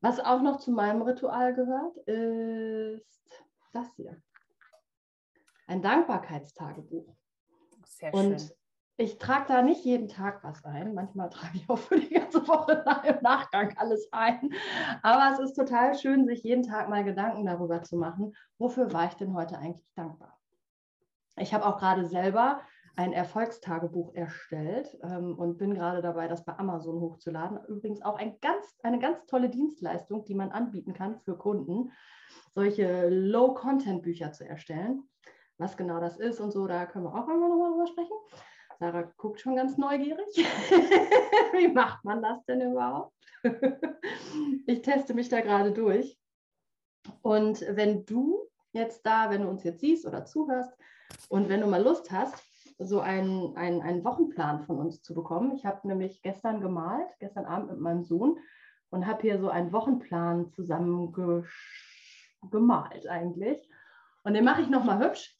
Was 0.00 0.20
auch 0.20 0.40
noch 0.40 0.58
zu 0.58 0.70
meinem 0.72 1.02
Ritual 1.02 1.54
gehört, 1.54 1.96
ist 2.06 3.44
das 3.72 3.88
hier. 3.96 4.20
Ein 5.66 5.82
Dankbarkeitstagebuch. 5.82 7.14
Sehr 7.84 8.10
schön. 8.12 8.32
Und 8.32 8.54
ich 8.98 9.18
trage 9.18 9.44
da 9.48 9.62
nicht 9.62 9.84
jeden 9.84 10.08
Tag 10.08 10.42
was 10.42 10.64
ein. 10.64 10.94
Manchmal 10.94 11.28
trage 11.28 11.56
ich 11.56 11.68
auch 11.68 11.78
für 11.78 12.00
die 12.00 12.14
ganze 12.14 12.46
Woche 12.48 12.84
im 13.06 13.22
Nachgang 13.22 13.76
alles 13.76 14.08
ein. 14.12 14.52
Aber 15.02 15.34
es 15.34 15.38
ist 15.38 15.54
total 15.54 15.94
schön, 15.94 16.26
sich 16.26 16.42
jeden 16.42 16.62
Tag 16.62 16.88
mal 16.88 17.04
Gedanken 17.04 17.44
darüber 17.44 17.82
zu 17.82 17.96
machen, 17.96 18.34
wofür 18.58 18.92
war 18.92 19.06
ich 19.06 19.14
denn 19.14 19.34
heute 19.34 19.58
eigentlich 19.58 19.86
dankbar. 19.94 20.38
Ich 21.38 21.52
habe 21.52 21.66
auch 21.66 21.78
gerade 21.78 22.06
selber 22.06 22.62
ein 22.96 23.12
Erfolgstagebuch 23.12 24.14
erstellt 24.14 24.96
ähm, 25.02 25.38
und 25.38 25.58
bin 25.58 25.74
gerade 25.74 26.00
dabei, 26.00 26.28
das 26.28 26.46
bei 26.46 26.58
Amazon 26.58 26.98
hochzuladen. 26.98 27.58
Übrigens 27.68 28.00
auch 28.00 28.16
ein 28.16 28.38
ganz, 28.40 28.74
eine 28.82 28.98
ganz 28.98 29.26
tolle 29.26 29.50
Dienstleistung, 29.50 30.24
die 30.24 30.34
man 30.34 30.50
anbieten 30.50 30.94
kann 30.94 31.20
für 31.20 31.36
Kunden, 31.36 31.92
solche 32.52 33.10
Low-Content-Bücher 33.10 34.32
zu 34.32 34.48
erstellen. 34.48 35.02
Was 35.58 35.76
genau 35.76 36.00
das 36.00 36.16
ist 36.16 36.40
und 36.40 36.52
so, 36.52 36.66
da 36.66 36.86
können 36.86 37.04
wir 37.04 37.14
auch 37.14 37.26
nochmal 37.26 37.70
drüber 37.70 37.86
sprechen. 37.86 38.16
Sarah 38.78 39.10
guckt 39.16 39.40
schon 39.40 39.56
ganz 39.56 39.78
neugierig. 39.78 40.26
Wie 41.52 41.68
macht 41.68 42.04
man 42.04 42.22
das 42.22 42.44
denn 42.44 42.60
überhaupt? 42.60 43.14
ich 44.66 44.82
teste 44.82 45.14
mich 45.14 45.28
da 45.28 45.40
gerade 45.40 45.72
durch. 45.72 46.18
Und 47.22 47.64
wenn 47.68 48.04
du 48.04 48.40
jetzt 48.72 49.06
da, 49.06 49.30
wenn 49.30 49.42
du 49.42 49.48
uns 49.48 49.64
jetzt 49.64 49.80
siehst 49.80 50.06
oder 50.06 50.24
zuhörst 50.24 50.72
und 51.28 51.48
wenn 51.48 51.60
du 51.60 51.66
mal 51.66 51.82
Lust 51.82 52.10
hast, 52.10 52.42
so 52.78 53.00
einen, 53.00 53.56
einen, 53.56 53.80
einen 53.80 54.04
Wochenplan 54.04 54.60
von 54.64 54.78
uns 54.78 55.02
zu 55.02 55.14
bekommen. 55.14 55.54
Ich 55.54 55.64
habe 55.64 55.88
nämlich 55.88 56.20
gestern 56.20 56.60
gemalt, 56.60 57.08
gestern 57.20 57.46
Abend 57.46 57.70
mit 57.70 57.80
meinem 57.80 58.04
Sohn 58.04 58.38
und 58.90 59.06
habe 59.06 59.22
hier 59.22 59.40
so 59.40 59.48
einen 59.48 59.72
Wochenplan 59.72 60.50
zusammen 60.50 61.12
gemalt 62.50 63.06
eigentlich. 63.08 63.66
Und 64.24 64.34
den 64.34 64.44
mache 64.44 64.62
ich 64.62 64.68
nochmal 64.68 64.98
hübsch. 64.98 65.35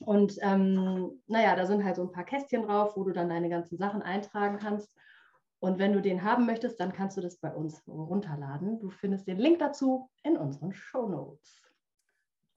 Und 0.00 0.38
ähm, 0.42 1.20
naja, 1.26 1.56
da 1.56 1.66
sind 1.66 1.84
halt 1.84 1.96
so 1.96 2.02
ein 2.02 2.12
paar 2.12 2.24
Kästchen 2.24 2.62
drauf, 2.62 2.96
wo 2.96 3.04
du 3.04 3.12
dann 3.12 3.28
deine 3.28 3.48
ganzen 3.48 3.78
Sachen 3.78 4.02
eintragen 4.02 4.58
kannst. 4.58 4.94
Und 5.60 5.78
wenn 5.78 5.92
du 5.92 6.00
den 6.00 6.22
haben 6.22 6.46
möchtest, 6.46 6.78
dann 6.78 6.92
kannst 6.92 7.16
du 7.16 7.20
das 7.20 7.38
bei 7.38 7.52
uns 7.52 7.82
runterladen. 7.88 8.78
Du 8.78 8.90
findest 8.90 9.26
den 9.26 9.38
Link 9.38 9.58
dazu 9.58 10.08
in 10.22 10.36
unseren 10.36 10.72
Show 10.72 11.08
Notes. 11.08 11.62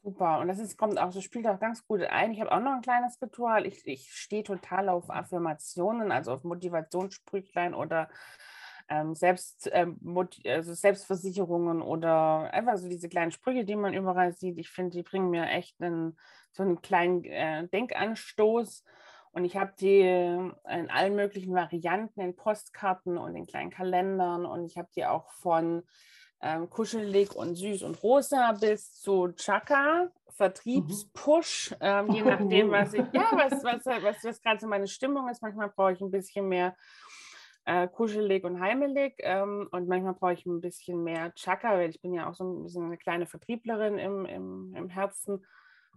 Super. 0.03 0.39
Und 0.39 0.47
das 0.47 0.59
ist, 0.59 0.77
kommt 0.77 0.99
auch, 0.99 1.11
das 1.11 1.23
spielt 1.23 1.47
auch 1.47 1.59
ganz 1.59 1.85
gut 1.85 2.01
ein. 2.01 2.31
Ich 2.31 2.41
habe 2.41 2.51
auch 2.51 2.59
noch 2.59 2.73
ein 2.73 2.81
kleines 2.81 3.21
Ritual. 3.21 3.65
Ich, 3.65 3.85
ich 3.85 4.11
stehe 4.13 4.43
total 4.43 4.89
auf 4.89 5.09
Affirmationen, 5.09 6.11
also 6.11 6.33
auf 6.33 6.43
Motivationssprüchlein 6.43 7.73
oder 7.73 8.09
ähm, 8.91 9.15
Selbst, 9.15 9.69
ähm, 9.71 9.97
also 10.45 10.73
Selbstversicherungen 10.73 11.81
oder 11.81 12.53
einfach 12.53 12.77
so 12.77 12.89
diese 12.89 13.07
kleinen 13.07 13.31
Sprüche, 13.31 13.63
die 13.63 13.77
man 13.77 13.93
überall 13.93 14.33
sieht. 14.33 14.57
Ich 14.57 14.69
finde, 14.69 14.97
die 14.97 15.03
bringen 15.03 15.29
mir 15.29 15.45
echt 15.47 15.81
einen, 15.81 16.17
so 16.51 16.63
einen 16.63 16.81
kleinen 16.81 17.23
äh, 17.23 17.67
Denkanstoß. 17.69 18.83
Und 19.31 19.45
ich 19.45 19.55
habe 19.55 19.71
die 19.79 20.01
in 20.01 20.89
allen 20.89 21.15
möglichen 21.15 21.53
Varianten, 21.53 22.19
in 22.19 22.35
Postkarten 22.35 23.17
und 23.17 23.33
in 23.33 23.47
kleinen 23.47 23.69
Kalendern. 23.69 24.45
Und 24.45 24.65
ich 24.65 24.77
habe 24.77 24.89
die 24.93 25.05
auch 25.05 25.31
von 25.31 25.83
ähm, 26.41 26.69
kuschelig 26.69 27.33
und 27.33 27.55
süß 27.55 27.83
und 27.83 28.03
rosa 28.03 28.51
bis 28.59 28.99
zu 28.99 29.31
Chaka, 29.37 30.09
Vertriebspush, 30.31 31.71
mhm. 31.71 31.77
ähm, 31.79 32.11
je 32.11 32.21
nachdem, 32.25 32.71
was 32.71 32.93
ich, 32.93 33.05
ja, 33.13 33.29
was, 33.31 33.63
was, 33.63 33.85
was, 33.85 34.21
was 34.21 34.41
gerade 34.41 34.59
so 34.59 34.67
meine 34.67 34.87
Stimmung 34.87 35.29
ist. 35.29 35.41
Manchmal 35.41 35.69
brauche 35.69 35.93
ich 35.93 36.01
ein 36.01 36.11
bisschen 36.11 36.49
mehr 36.49 36.75
äh, 37.65 37.87
kuschelig 37.87 38.43
und 38.43 38.59
heimelig 38.59 39.15
ähm, 39.19 39.67
und 39.71 39.87
manchmal 39.87 40.13
brauche 40.13 40.33
ich 40.33 40.45
ein 40.45 40.61
bisschen 40.61 41.03
mehr 41.03 41.33
Chaka, 41.35 41.73
weil 41.73 41.89
ich 41.89 42.01
bin 42.01 42.13
ja 42.13 42.29
auch 42.29 42.33
so 42.33 42.43
ein 42.43 42.63
bisschen 42.63 42.85
eine 42.85 42.97
kleine 42.97 43.27
Vertrieblerin 43.27 43.97
im, 43.97 44.25
im, 44.25 44.75
im 44.75 44.89
Herzen 44.89 45.45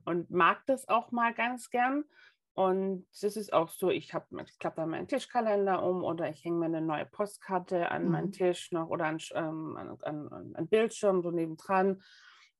und 0.04 0.30
mag 0.30 0.62
das 0.66 0.88
auch 0.88 1.11
mal 1.11 1.33
ganz 1.33 1.71
gern. 1.71 2.04
Und 2.52 3.06
das 3.21 3.37
ist 3.37 3.52
auch 3.52 3.68
so, 3.68 3.90
ich 3.90 4.14
habe, 4.14 4.26
ich 4.47 4.59
klappe 4.59 4.76
da 4.76 4.87
meinen 4.87 5.09
Tischkalender 5.09 5.83
um 5.83 6.04
oder 6.04 6.30
ich 6.30 6.44
hänge 6.44 6.59
mir 6.59 6.66
eine 6.66 6.80
neue 6.80 7.04
Postkarte 7.04 7.90
an 7.90 8.04
mhm. 8.04 8.11
meinen 8.11 8.33
Tisch 8.33 8.71
noch 8.71 8.90
oder 8.90 9.06
an, 9.06 9.18
ähm, 9.35 9.76
an, 9.76 9.99
an, 10.02 10.54
an 10.54 10.68
Bildschirm 10.68 11.23
so 11.23 11.33
nebendran. 11.33 12.00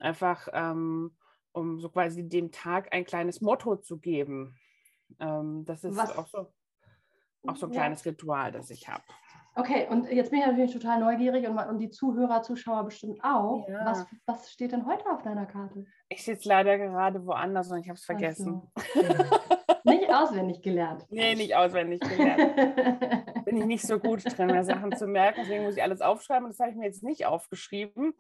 Einfach 0.01 0.49
um, 0.53 1.17
um 1.53 1.79
so 1.79 1.89
quasi 1.89 2.29
dem 2.29 2.51
Tag 2.51 2.93
ein 2.93 3.05
kleines 3.05 3.41
Motto 3.41 3.77
zu 3.77 3.99
geben. 3.99 4.59
Ähm, 5.21 5.65
das 5.65 5.85
ist 5.85 5.97
Was? 5.97 6.19
auch 6.19 6.27
so 6.27 6.53
auch 7.47 7.57
so 7.57 7.67
ein 7.67 7.73
kleines 7.73 8.05
ja. 8.05 8.11
Ritual, 8.11 8.53
das 8.53 8.71
ich 8.71 8.89
habe. 8.89 9.03
Okay, 9.57 9.87
und 9.89 10.11
jetzt 10.11 10.31
bin 10.31 10.41
ich 10.41 10.47
natürlich 10.47 10.73
total 10.73 10.99
neugierig 10.99 11.47
und, 11.47 11.57
und 11.57 11.79
die 11.79 11.91
Zuhörer, 11.91 12.43
Zuschauer 12.43 12.85
bestimmt 12.85 13.21
auch. 13.23 13.69
Ja. 13.69 13.87
Was, 13.87 14.07
was 14.27 14.51
steht 14.51 14.73
denn 14.73 14.85
heute 14.85 15.09
auf 15.11 15.23
deiner 15.23 15.47
Karte? 15.47 15.87
Ich 16.09 16.25
sitze 16.25 16.49
leider 16.49 16.77
gerade 16.77 17.25
woanders 17.25 17.71
und 17.71 17.79
ich 17.79 17.89
habe 17.89 17.97
es 17.97 18.05
vergessen. 18.05 18.63
So. 18.95 19.01
nicht 19.85 20.13
auswendig 20.13 20.61
gelernt. 20.61 21.07
Nee, 21.11 21.37
nicht 21.37 21.55
auswendig 21.55 22.01
gelernt. 22.01 22.57
Bin 23.45 23.57
ich 23.59 23.67
nicht 23.67 23.87
so 23.87 24.01
gut 24.01 24.25
drin, 24.25 24.49
mir 24.49 24.65
Sachen 24.65 24.97
zu 24.97 25.07
merken. 25.07 25.43
Deswegen 25.43 25.65
muss 25.65 25.77
ich 25.77 25.83
alles 25.83 26.01
aufschreiben. 26.01 26.47
Und 26.47 26.51
das 26.51 26.59
habe 26.59 26.71
ich 26.71 26.77
mir 26.77 26.87
jetzt 26.87 27.05
nicht 27.05 27.27
aufgeschrieben. 27.27 28.15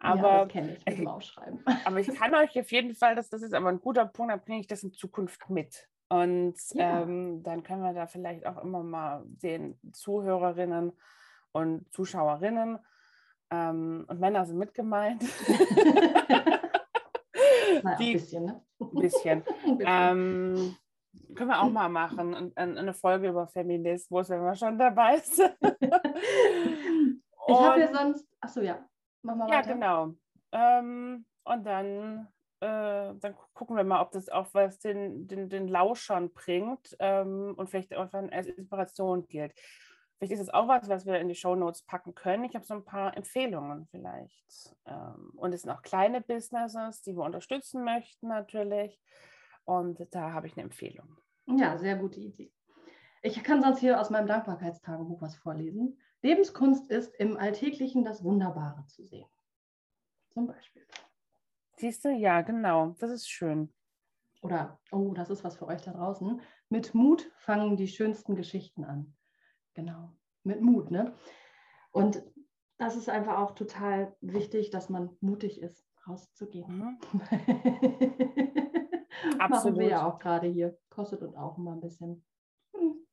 Aber, 0.00 0.28
ja, 0.28 0.44
das 0.44 0.52
kenne 0.52 0.76
ich 0.76 0.84
mit 0.84 0.98
dem 0.98 1.08
Aufschreiben. 1.08 1.64
aber 1.84 2.00
ich 2.00 2.14
kann 2.14 2.34
euch 2.34 2.58
auf 2.58 2.70
jeden 2.72 2.94
Fall, 2.94 3.14
das, 3.14 3.30
das 3.30 3.40
ist 3.40 3.54
aber 3.54 3.68
ein 3.68 3.80
guter 3.80 4.04
Punkt, 4.04 4.32
dann 4.32 4.40
bringe 4.40 4.60
ich 4.60 4.66
das 4.66 4.82
in 4.82 4.92
Zukunft 4.92 5.48
mit. 5.48 5.88
Und 6.22 6.54
Ja. 6.74 7.00
ähm, 7.02 7.42
dann 7.42 7.62
können 7.62 7.82
wir 7.82 7.92
da 7.92 8.06
vielleicht 8.06 8.46
auch 8.46 8.62
immer 8.62 8.82
mal 8.82 9.22
den 9.26 9.78
Zuhörerinnen 9.92 10.92
und 11.52 11.92
Zuschauerinnen 11.92 12.78
ähm, 13.50 14.04
und 14.08 14.20
Männer 14.20 14.44
sind 14.46 14.58
mit 14.58 14.74
gemeint. 14.74 15.22
Naja, 17.82 17.96
ein 17.96 17.98
Die- 17.98 18.12
bisschen, 18.14 18.44
ne? 18.44 18.62
Ein 18.80 18.90
bisschen. 19.00 19.42
Ein 19.66 19.78
bisschen. 19.78 19.86
Ähm, 19.86 20.76
können 21.34 21.50
wir 21.50 21.60
auch 21.60 21.70
mal 21.70 21.88
machen. 21.88 22.32
Und, 22.34 22.58
und 22.58 22.78
eine 22.78 22.94
Folge 22.94 23.28
über 23.28 23.46
Feminismus, 23.48 24.28
wenn 24.30 24.42
wir 24.42 24.54
schon 24.54 24.78
dabei 24.78 25.18
sind. 25.18 25.54
ich 25.60 27.54
habe 27.54 27.86
Und- 27.86 27.94
sonst. 27.94 28.26
Achso, 28.40 28.60
ja. 28.60 28.78
Mach 29.22 29.34
mal 29.36 29.48
Ja, 29.50 29.58
weiter. 29.58 29.74
genau. 29.74 30.10
Ähm, 30.52 31.26
und 31.44 31.64
dann, 31.66 32.28
dann 32.64 33.34
gu- 33.34 33.46
gucken 33.52 33.76
wir 33.76 33.84
mal, 33.84 34.00
ob 34.00 34.12
das 34.12 34.28
auch 34.28 34.48
was 34.52 34.78
den, 34.78 35.26
den, 35.26 35.48
den 35.48 35.68
Lauschern 35.68 36.32
bringt 36.32 36.96
ähm, 36.98 37.54
und 37.56 37.70
vielleicht 37.70 37.94
auch 37.94 38.08
dann 38.10 38.30
als 38.30 38.46
Inspiration 38.46 39.26
gilt. 39.26 39.54
Vielleicht 40.18 40.32
ist 40.32 40.40
es 40.40 40.54
auch 40.54 40.68
was, 40.68 40.88
was 40.88 41.06
wir 41.06 41.18
in 41.18 41.28
die 41.28 41.34
Shownotes 41.34 41.82
packen 41.82 42.14
können. 42.14 42.44
Ich 42.44 42.54
habe 42.54 42.64
so 42.64 42.74
ein 42.74 42.84
paar 42.84 43.16
Empfehlungen 43.16 43.86
vielleicht. 43.86 44.76
Ähm, 44.86 45.32
und 45.36 45.52
es 45.52 45.62
sind 45.62 45.70
auch 45.70 45.82
kleine 45.82 46.20
Businesses, 46.20 47.02
die 47.02 47.16
wir 47.16 47.24
unterstützen 47.24 47.84
möchten 47.84 48.28
natürlich. 48.28 49.00
Und 49.64 50.06
da 50.14 50.32
habe 50.32 50.46
ich 50.46 50.54
eine 50.54 50.62
Empfehlung. 50.64 51.18
Ja, 51.46 51.76
sehr 51.78 51.96
gute 51.96 52.20
Idee. 52.20 52.52
Ich 53.22 53.42
kann 53.42 53.62
sonst 53.62 53.80
hier 53.80 54.00
aus 54.00 54.10
meinem 54.10 54.26
Dankbarkeitstagebuch 54.26 55.20
was 55.20 55.36
vorlesen. 55.36 55.98
Lebenskunst 56.22 56.90
ist 56.90 57.14
im 57.16 57.36
Alltäglichen 57.36 58.04
das 58.04 58.22
Wunderbare 58.22 58.86
zu 58.86 59.04
sehen. 59.04 59.28
Zum 60.30 60.46
Beispiel. 60.46 60.86
Siehst 61.76 62.04
du? 62.04 62.10
Ja, 62.10 62.42
genau. 62.42 62.94
Das 62.98 63.10
ist 63.10 63.28
schön. 63.28 63.72
Oder, 64.42 64.78
oh, 64.92 65.12
das 65.14 65.30
ist 65.30 65.42
was 65.42 65.56
für 65.56 65.66
euch 65.66 65.82
da 65.82 65.92
draußen. 65.92 66.40
Mit 66.68 66.94
Mut 66.94 67.30
fangen 67.38 67.76
die 67.76 67.88
schönsten 67.88 68.36
Geschichten 68.36 68.84
an. 68.84 69.14
Genau. 69.74 70.12
Mit 70.42 70.60
Mut, 70.60 70.90
ne? 70.90 71.14
Und 71.90 72.22
das 72.76 72.96
ist 72.96 73.08
einfach 73.08 73.38
auch 73.38 73.52
total 73.52 74.14
wichtig, 74.20 74.70
dass 74.70 74.90
man 74.90 75.16
mutig 75.20 75.60
ist, 75.60 75.86
rauszugehen. 76.06 76.78
Mhm. 76.78 76.98
Machen 79.38 79.40
Absolut. 79.40 79.78
wir 79.78 79.88
ja 79.88 80.06
auch 80.06 80.18
gerade 80.18 80.48
hier. 80.48 80.76
Kostet 80.90 81.22
uns 81.22 81.36
auch 81.36 81.56
immer 81.56 81.72
ein 81.72 81.80
bisschen. 81.80 82.24
Hm. 82.74 83.06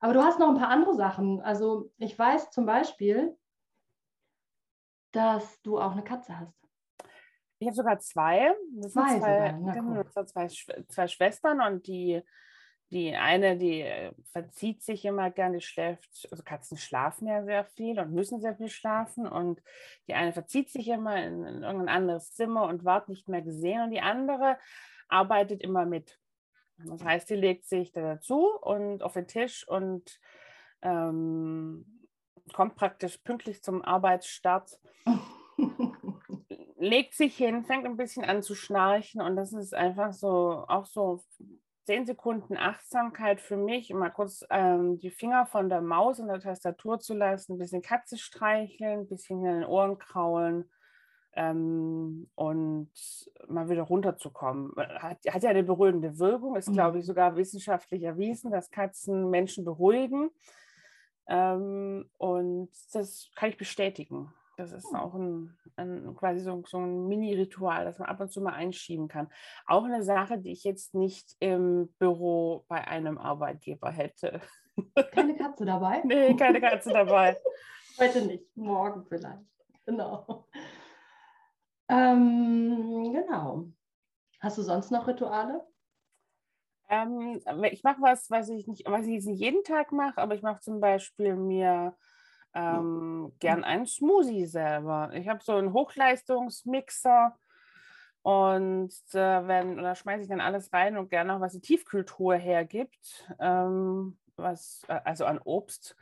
Aber 0.00 0.12
du 0.12 0.22
hast 0.22 0.38
noch 0.38 0.48
ein 0.48 0.58
paar 0.58 0.70
andere 0.70 0.94
Sachen. 0.94 1.40
Also 1.40 1.90
ich 1.98 2.18
weiß 2.18 2.50
zum 2.50 2.66
Beispiel, 2.66 3.36
dass 5.12 5.60
du 5.62 5.78
auch 5.78 5.92
eine 5.92 6.04
Katze 6.04 6.38
hast. 6.38 6.67
Ich 7.58 7.66
habe 7.66 7.76
sogar 7.76 7.98
zwei. 7.98 8.54
Das 8.72 8.92
Zwei 8.92 9.08
sind 9.10 9.20
zwei, 9.20 9.50
sogar, 9.50 9.74
genau, 9.74 9.90
cool. 9.90 10.06
das 10.14 10.32
zwei, 10.32 10.46
zwei 10.88 11.08
Schwestern 11.08 11.60
und 11.60 11.86
die, 11.86 12.22
die 12.90 13.14
eine, 13.14 13.56
die 13.56 13.80
äh, 13.80 14.12
verzieht 14.30 14.82
sich 14.82 15.04
immer 15.04 15.30
gern, 15.30 15.52
die 15.52 15.60
schläft, 15.60 16.28
also 16.30 16.42
Katzen 16.42 16.76
schlafen 16.76 17.26
ja 17.26 17.44
sehr 17.44 17.64
viel 17.64 17.98
und 17.98 18.12
müssen 18.12 18.40
sehr 18.40 18.56
viel 18.56 18.68
schlafen 18.68 19.26
und 19.26 19.60
die 20.06 20.14
eine 20.14 20.32
verzieht 20.32 20.70
sich 20.70 20.88
immer 20.88 21.16
in, 21.22 21.44
in 21.44 21.62
irgendein 21.62 21.88
anderes 21.88 22.32
Zimmer 22.32 22.64
und 22.64 22.84
wird 22.84 23.08
nicht 23.08 23.28
mehr 23.28 23.42
gesehen 23.42 23.82
und 23.82 23.90
die 23.90 24.00
andere 24.00 24.58
arbeitet 25.08 25.62
immer 25.62 25.84
mit. 25.84 26.18
Das 26.78 27.02
heißt, 27.04 27.28
die 27.28 27.34
legt 27.34 27.66
sich 27.66 27.92
da 27.92 28.00
dazu 28.02 28.48
und 28.60 29.02
auf 29.02 29.14
den 29.14 29.26
Tisch 29.26 29.66
und 29.66 30.20
ähm, 30.82 32.08
kommt 32.52 32.76
praktisch 32.76 33.18
pünktlich 33.18 33.62
zum 33.62 33.82
Arbeitsstart 33.82 34.78
legt 36.78 37.14
sich 37.14 37.36
hin, 37.36 37.64
fängt 37.64 37.84
ein 37.86 37.96
bisschen 37.96 38.24
an 38.24 38.42
zu 38.42 38.54
schnarchen 38.54 39.20
und 39.20 39.36
das 39.36 39.52
ist 39.52 39.74
einfach 39.74 40.12
so, 40.12 40.64
auch 40.68 40.86
so 40.86 41.22
zehn 41.86 42.06
Sekunden 42.06 42.56
Achtsamkeit 42.56 43.40
für 43.40 43.56
mich, 43.56 43.92
mal 43.94 44.10
kurz 44.10 44.44
ähm, 44.50 44.98
die 44.98 45.10
Finger 45.10 45.46
von 45.46 45.68
der 45.68 45.80
Maus 45.80 46.20
und 46.20 46.28
der 46.28 46.40
Tastatur 46.40 47.00
zu 47.00 47.14
lassen, 47.14 47.54
ein 47.54 47.58
bisschen 47.58 47.82
Katze 47.82 48.18
streicheln, 48.18 49.00
ein 49.00 49.08
bisschen 49.08 49.44
in 49.44 49.60
den 49.60 49.64
Ohren 49.64 49.98
kraulen 49.98 50.70
ähm, 51.34 52.28
und 52.34 52.90
mal 53.48 53.68
wieder 53.70 53.82
runterzukommen. 53.82 54.72
Hat, 54.76 55.18
hat 55.28 55.42
ja 55.42 55.50
eine 55.50 55.62
beruhigende 55.64 56.18
Wirkung, 56.18 56.56
ist, 56.56 56.68
Mhm. 56.68 56.74
glaube 56.74 56.98
ich, 56.98 57.06
sogar 57.06 57.36
wissenschaftlich 57.36 58.02
erwiesen, 58.02 58.50
dass 58.50 58.70
Katzen 58.70 59.30
Menschen 59.30 59.64
beruhigen. 59.64 60.30
Ähm, 61.26 62.10
und 62.18 62.70
das 62.92 63.30
kann 63.34 63.50
ich 63.50 63.56
bestätigen. 63.56 64.32
Das 64.58 64.72
ist 64.72 64.92
auch 64.92 65.14
ein, 65.14 65.56
ein 65.76 66.16
quasi 66.16 66.40
so, 66.40 66.64
so 66.66 66.78
ein 66.78 67.06
Mini-Ritual, 67.06 67.84
das 67.84 68.00
man 68.00 68.08
ab 68.08 68.18
und 68.18 68.32
zu 68.32 68.40
mal 68.40 68.54
einschieben 68.54 69.06
kann. 69.06 69.30
Auch 69.66 69.84
eine 69.84 70.02
Sache, 70.02 70.36
die 70.36 70.50
ich 70.50 70.64
jetzt 70.64 70.94
nicht 70.94 71.36
im 71.38 71.94
Büro 72.00 72.64
bei 72.66 72.84
einem 72.88 73.18
Arbeitgeber 73.18 73.92
hätte. 73.92 74.40
Keine 75.12 75.36
Katze 75.36 75.64
dabei? 75.64 76.02
Nee, 76.04 76.34
keine 76.34 76.60
Katze 76.60 76.90
dabei. 76.90 77.40
Heute 78.00 78.26
nicht, 78.26 78.56
morgen 78.56 79.04
vielleicht. 79.06 79.46
Genau. 79.86 80.48
Ähm, 81.88 83.12
genau. 83.12 83.68
Hast 84.40 84.58
du 84.58 84.62
sonst 84.62 84.90
noch 84.90 85.06
Rituale? 85.06 85.64
Ähm, 86.88 87.40
ich 87.70 87.84
mache 87.84 88.02
was, 88.02 88.28
was 88.28 88.48
ich 88.48 88.66
nicht, 88.66 88.90
was 88.90 89.06
ich 89.06 89.12
jetzt 89.12 89.26
nicht 89.26 89.40
jeden 89.40 89.62
Tag 89.62 89.92
mache, 89.92 90.20
aber 90.20 90.34
ich 90.34 90.42
mache 90.42 90.60
zum 90.60 90.80
Beispiel 90.80 91.36
mir 91.36 91.96
ähm, 92.54 93.32
gern 93.38 93.64
einen 93.64 93.86
Smoothie 93.86 94.46
selber. 94.46 95.10
Ich 95.14 95.28
habe 95.28 95.40
so 95.42 95.54
einen 95.54 95.72
Hochleistungsmixer 95.72 97.36
und 98.22 98.92
äh, 99.12 99.48
wenn, 99.48 99.78
da 99.78 99.94
schmeiße 99.94 100.22
ich 100.22 100.28
dann 100.28 100.40
alles 100.40 100.72
rein 100.72 100.96
und 100.96 101.08
gerne 101.08 101.32
noch, 101.32 101.40
was 101.40 101.52
die 101.52 101.60
Tiefkühltruhe 101.60 102.36
hergibt, 102.36 103.26
ähm, 103.40 104.18
was, 104.36 104.82
äh, 104.88 105.00
also 105.04 105.24
an 105.24 105.40
Obst. 105.42 105.96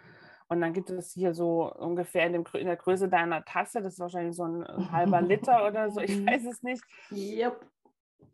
Und 0.49 0.61
dann 0.61 0.73
gibt 0.73 0.91
es 0.91 1.13
hier 1.13 1.35
so 1.35 1.73
ungefähr 1.73 2.27
in, 2.27 2.33
dem, 2.33 2.45
in 2.55 2.67
der 2.67 2.77
Größe 2.77 3.09
deiner 3.09 3.45
Tasse, 3.45 3.83
das 3.83 3.95
ist 3.95 4.01
wahrscheinlich 4.01 4.37
so 4.37 4.45
ein, 4.45 4.93
halber 4.93 5.21
Liter 5.21 5.67
oder 5.67 5.91
so, 5.91 6.01
ich 6.01 6.11
weiß 6.27 6.47
es 6.47 6.63
nicht. 6.63 6.83
Yep. 7.11 7.65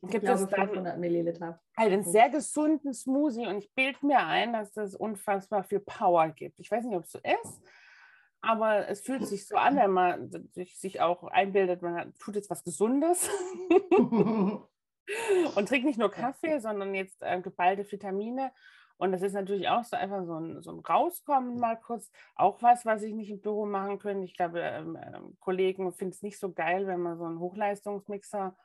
Gibt 0.02 0.25
glaube 0.25 0.42
es 0.42 0.49
dann 0.49 0.69
500 0.69 0.99
Milliliter. 0.99 1.61
einen 1.76 2.02
sehr 2.02 2.28
gesunden 2.28 2.92
Smoothie 2.92 3.47
und 3.47 3.59
ich 3.59 3.73
bilde 3.73 4.04
mir 4.04 4.19
ein, 4.26 4.52
dass 4.52 4.73
das 4.73 4.97
unfassbar 4.97 5.62
viel 5.62 5.78
Power 5.81 6.28
gibt. 6.31 6.59
Ich 6.59 6.71
weiß 6.71 6.85
nicht, 6.85 6.97
ob 6.97 7.04
es 7.04 7.12
so 7.12 7.19
ist, 7.19 7.62
aber 8.43 8.89
es 8.89 9.01
fühlt 9.01 9.27
sich 9.27 9.47
so 9.47 9.57
an, 9.57 9.77
wenn 9.77 9.93
man 9.93 10.31
sich 10.53 11.01
auch 11.01 11.25
einbildet, 11.25 11.81
man 11.81 12.13
tut 12.19 12.35
jetzt 12.35 12.51
was 12.51 12.65
Gesundes 12.65 13.31
und 15.55 15.69
trinkt 15.69 15.87
nicht 15.87 15.99
nur 15.99 16.11
Kaffee, 16.11 16.59
sondern 16.59 16.95
jetzt 16.95 17.23
äh, 17.23 17.41
geballte 17.41 17.91
Vitamine. 17.91 18.53
Und 18.97 19.11
das 19.13 19.23
ist 19.23 19.33
natürlich 19.33 19.69
auch 19.69 19.83
so 19.85 19.97
einfach 19.97 20.25
so 20.25 20.39
ein, 20.39 20.63
so 20.63 20.71
ein 20.71 20.81
Rauskommen 20.81 21.59
mal 21.59 21.77
kurz. 21.77 22.11
Auch 22.37 22.63
was, 22.63 22.87
was 22.87 23.03
ich 23.03 23.15
nicht 23.15 23.31
im 23.31 23.41
Büro 23.41 23.67
machen 23.67 23.99
könnte. 23.99 24.25
Ich 24.25 24.37
glaube, 24.37 24.61
ähm, 24.61 24.97
ähm, 24.97 25.37
Kollegen 25.41 25.93
finden 25.93 26.13
es 26.13 26.23
nicht 26.23 26.39
so 26.39 26.53
geil, 26.53 26.87
wenn 26.87 27.01
man 27.01 27.19
so 27.19 27.25
einen 27.25 27.41
Hochleistungsmixer 27.41 28.45
Unterm 28.45 28.57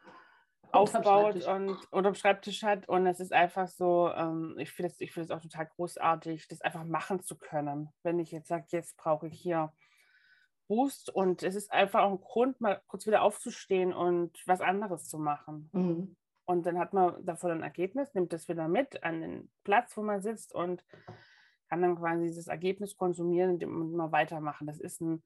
aufbaut 0.71 1.43
Schreibtisch. 1.43 1.47
und 1.47 1.77
oder 1.91 2.07
am 2.09 2.15
Schreibtisch 2.15 2.63
hat. 2.63 2.87
Und 2.87 3.05
es 3.07 3.19
ist 3.19 3.33
einfach 3.33 3.67
so, 3.67 4.11
ähm, 4.15 4.55
ich 4.57 4.71
finde 4.71 4.93
es 4.99 5.11
find 5.11 5.31
auch 5.31 5.41
total 5.41 5.67
großartig, 5.67 6.47
das 6.47 6.61
einfach 6.61 6.83
machen 6.83 7.21
zu 7.21 7.37
können. 7.37 7.89
Wenn 8.03 8.19
ich 8.19 8.31
jetzt 8.31 8.47
sage, 8.47 8.65
jetzt 8.69 8.97
brauche 8.97 9.27
ich 9.27 9.39
hier 9.39 9.73
Boost 10.67 11.09
und 11.09 11.43
es 11.43 11.55
ist 11.55 11.71
einfach 11.71 12.01
auch 12.03 12.11
ein 12.11 12.21
Grund, 12.21 12.59
mal 12.59 12.81
kurz 12.87 13.07
wieder 13.07 13.21
aufzustehen 13.21 13.93
und 13.93 14.41
was 14.45 14.61
anderes 14.61 15.07
zu 15.07 15.17
machen. 15.17 15.69
Mhm. 15.71 16.17
Und 16.45 16.65
dann 16.65 16.77
hat 16.77 16.93
man 16.93 17.25
davon 17.25 17.51
ein 17.51 17.63
Ergebnis, 17.63 18.13
nimmt 18.13 18.31
das 18.33 18.47
wieder 18.47 18.67
mit 18.67 19.03
an 19.03 19.21
den 19.21 19.51
Platz, 19.63 19.95
wo 19.97 20.01
man 20.01 20.21
sitzt 20.21 20.53
und 20.53 20.83
kann 21.69 21.81
dann 21.81 21.97
quasi 21.97 22.25
dieses 22.25 22.47
Ergebnis 22.47 22.95
konsumieren 22.95 23.51
und 23.51 23.63
immer 23.63 24.11
weitermachen. 24.11 24.67
Das 24.67 24.79
ist 24.79 25.01
ein, 25.01 25.23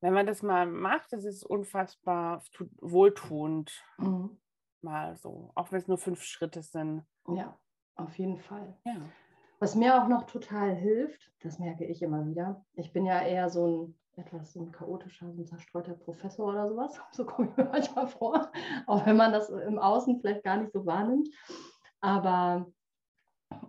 wenn 0.00 0.14
man 0.14 0.26
das 0.26 0.42
mal 0.42 0.66
macht, 0.66 1.12
das 1.12 1.24
ist 1.24 1.44
unfassbar 1.44 2.42
wohltuend, 2.80 3.82
Mhm. 3.98 4.38
Mal 4.84 5.16
so, 5.16 5.50
auch 5.54 5.72
wenn 5.72 5.80
es 5.80 5.88
nur 5.88 5.98
fünf 5.98 6.22
Schritte 6.22 6.62
sind. 6.62 7.02
Ja, 7.28 7.58
auf 7.96 8.16
jeden 8.18 8.38
Fall. 8.38 8.76
Ja. 8.84 8.96
Was 9.58 9.74
mir 9.74 10.02
auch 10.02 10.08
noch 10.08 10.24
total 10.24 10.74
hilft, 10.74 11.32
das 11.40 11.58
merke 11.58 11.84
ich 11.84 12.02
immer 12.02 12.26
wieder. 12.26 12.64
Ich 12.74 12.92
bin 12.92 13.06
ja 13.06 13.22
eher 13.22 13.48
so 13.48 13.66
ein 13.66 13.94
etwas 14.16 14.52
so 14.52 14.60
ein 14.60 14.72
chaotischer, 14.72 15.32
so 15.32 15.42
ein 15.42 15.46
zerstreuter 15.46 15.94
Professor 15.94 16.46
oder 16.48 16.68
sowas. 16.68 17.00
So 17.12 17.24
komme 17.24 17.48
ich 17.48 17.56
mir 17.56 17.64
manchmal 17.64 18.06
vor, 18.06 18.50
auch 18.86 19.06
wenn 19.06 19.16
man 19.16 19.32
das 19.32 19.50
im 19.50 19.78
Außen 19.78 20.20
vielleicht 20.20 20.44
gar 20.44 20.56
nicht 20.56 20.72
so 20.72 20.86
wahrnimmt. 20.86 21.28
Aber 22.00 22.70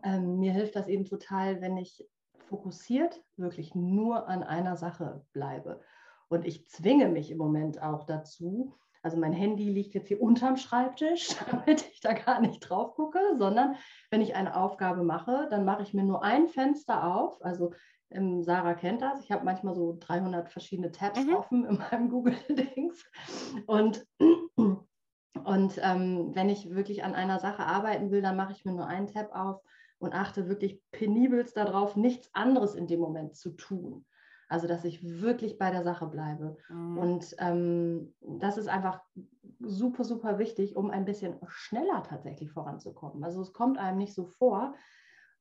ähm, 0.04 0.40
mir 0.40 0.52
hilft 0.52 0.76
das 0.76 0.88
eben 0.88 1.06
total, 1.06 1.62
wenn 1.62 1.78
ich 1.78 2.08
fokussiert 2.48 3.24
wirklich 3.38 3.74
nur 3.76 4.28
an 4.28 4.44
einer 4.44 4.78
Sache 4.78 5.26
bleibe. 5.34 5.82
Und 6.28 6.46
ich 6.46 6.68
zwinge 6.68 7.08
mich 7.08 7.32
im 7.32 7.38
Moment 7.38 7.82
auch 7.82 8.04
dazu, 8.04 8.74
also 9.06 9.18
mein 9.18 9.34
Handy 9.34 9.70
liegt 9.70 9.94
jetzt 9.94 10.08
hier 10.08 10.20
unterm 10.20 10.58
Schreibtisch, 10.58 11.28
damit 11.52 11.88
ich 11.94 12.00
da 12.00 12.14
gar 12.14 12.42
nicht 12.42 12.60
drauf 12.60 12.96
gucke, 12.96 13.20
sondern 13.38 13.76
wenn 14.10 14.20
ich 14.20 14.36
eine 14.36 14.56
Aufgabe 14.56 15.04
mache, 15.04 15.48
dann 15.52 15.64
mache 15.64 15.84
ich 15.84 15.94
mir 15.94 16.04
nur 16.04 16.24
ein 16.24 16.48
Fenster 16.48 17.16
auf. 17.16 17.40
Also 17.46 17.72
ähm, 18.10 18.42
Sarah 18.42 18.74
kennt 18.74 19.04
das. 19.04 19.24
Ich 19.24 19.32
habe 19.32 19.46
manchmal 19.46 19.76
so 19.76 19.96
300 20.00 20.50
verschiedene 20.50 20.92
Tabs 20.92 21.24
mhm. 21.24 21.36
offen 21.36 21.66
in 21.66 21.78
meinem 21.78 22.10
Google-Dings. 22.10 23.06
Und, 23.68 24.08
und 24.20 25.80
ähm, 25.84 26.32
wenn 26.34 26.50
ich 26.50 26.72
wirklich 26.72 27.04
an 27.04 27.14
einer 27.14 27.38
Sache 27.38 27.64
arbeiten 27.64 28.10
will, 28.10 28.24
dann 28.24 28.36
mache 28.36 28.54
ich 28.54 28.66
mir 28.66 28.74
nur 28.74 28.88
einen 28.88 29.06
Tab 29.06 29.36
auf 29.36 29.62
und 30.00 30.16
achte 30.16 30.50
wirklich 30.50 30.82
penibelst 30.92 31.56
darauf, 31.56 31.96
nichts 31.96 32.34
anderes 32.34 32.74
in 32.74 32.88
dem 32.88 33.02
Moment 33.02 33.36
zu 33.36 33.52
tun. 33.52 34.04
Also, 34.48 34.68
dass 34.68 34.86
ich 34.86 35.04
wirklich 35.22 35.58
bei 35.58 35.72
der 35.72 35.84
Sache 35.84 36.08
bleibe. 36.08 36.58
Mhm. 36.70 36.98
Und 36.98 37.36
ähm, 37.40 38.14
das 38.22 38.58
ist 38.58 38.68
einfach 38.68 39.02
super, 39.60 40.04
super 40.04 40.38
wichtig, 40.38 40.76
um 40.76 40.92
ein 40.92 41.06
bisschen 41.06 41.38
schneller 41.48 42.04
tatsächlich 42.04 42.52
voranzukommen. 42.52 43.24
Also, 43.24 43.42
es 43.42 43.54
kommt 43.54 43.78
einem 43.78 43.98
nicht 43.98 44.14
so 44.14 44.26
vor, 44.26 44.76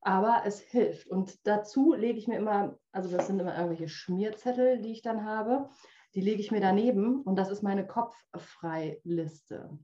aber 0.00 0.42
es 0.44 0.61
hilft. 0.61 1.08
Und 1.08 1.46
dazu 1.46 1.94
lege 1.94 2.18
ich 2.18 2.28
mir 2.28 2.37
immer, 2.37 2.78
also 2.92 3.11
das 3.11 3.26
sind 3.26 3.40
immer 3.40 3.54
irgendwelche 3.56 3.88
Schmierzettel, 3.88 4.80
die 4.80 4.92
ich 4.92 5.02
dann 5.02 5.25
habe, 5.25 5.70
die 6.14 6.20
lege 6.20 6.40
ich 6.40 6.52
mir 6.52 6.61
daneben 6.61 7.23
und 7.23 7.37
das 7.37 7.50
ist 7.50 7.62
meine 7.62 7.87
Kopffreiliste. 7.87 9.78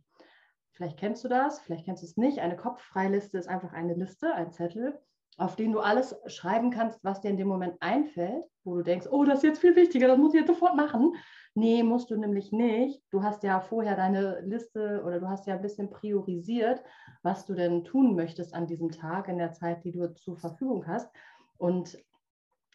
Vielleicht 0.72 0.98
kennst 0.98 1.24
du 1.24 1.28
das, 1.28 1.60
vielleicht 1.60 1.84
kennst 1.84 2.02
du 2.02 2.06
es 2.06 2.16
nicht. 2.16 2.38
Eine 2.38 2.56
Kopffreiliste 2.56 3.38
ist 3.38 3.48
einfach 3.48 3.72
eine 3.72 3.94
Liste, 3.94 4.32
ein 4.34 4.52
Zettel, 4.52 4.98
auf 5.37 5.56
den 5.56 5.72
du 5.72 5.80
alles 5.80 6.14
schreiben 6.26 6.70
kannst, 6.70 7.02
was 7.02 7.20
dir 7.20 7.30
in 7.30 7.37
dem 7.37 7.49
Moment 7.49 7.76
einfällt, 7.80 8.44
wo 8.64 8.76
du 8.76 8.82
denkst, 8.82 9.06
oh, 9.10 9.25
das 9.25 9.38
ist 9.38 9.44
jetzt 9.44 9.60
viel 9.60 9.76
wichtiger, 9.76 10.08
das 10.08 10.18
muss 10.18 10.34
ich 10.34 10.40
jetzt 10.40 10.49
sofort 10.49 10.76
machen. 10.76 11.14
Nee, 11.54 11.82
musst 11.82 12.10
du 12.10 12.16
nämlich 12.16 12.52
nicht. 12.52 13.02
Du 13.10 13.22
hast 13.22 13.42
ja 13.42 13.60
vorher 13.60 13.96
deine 13.96 14.40
Liste 14.40 15.02
oder 15.04 15.18
du 15.18 15.28
hast 15.28 15.46
ja 15.46 15.54
ein 15.54 15.62
bisschen 15.62 15.90
priorisiert, 15.90 16.82
was 17.22 17.46
du 17.46 17.54
denn 17.54 17.84
tun 17.84 18.14
möchtest 18.14 18.54
an 18.54 18.66
diesem 18.66 18.90
Tag 18.90 19.28
in 19.28 19.38
der 19.38 19.52
Zeit, 19.52 19.84
die 19.84 19.92
du 19.92 20.14
zur 20.14 20.37
Verfügung 20.37 20.87
hast. 20.87 21.10
Und 21.58 21.99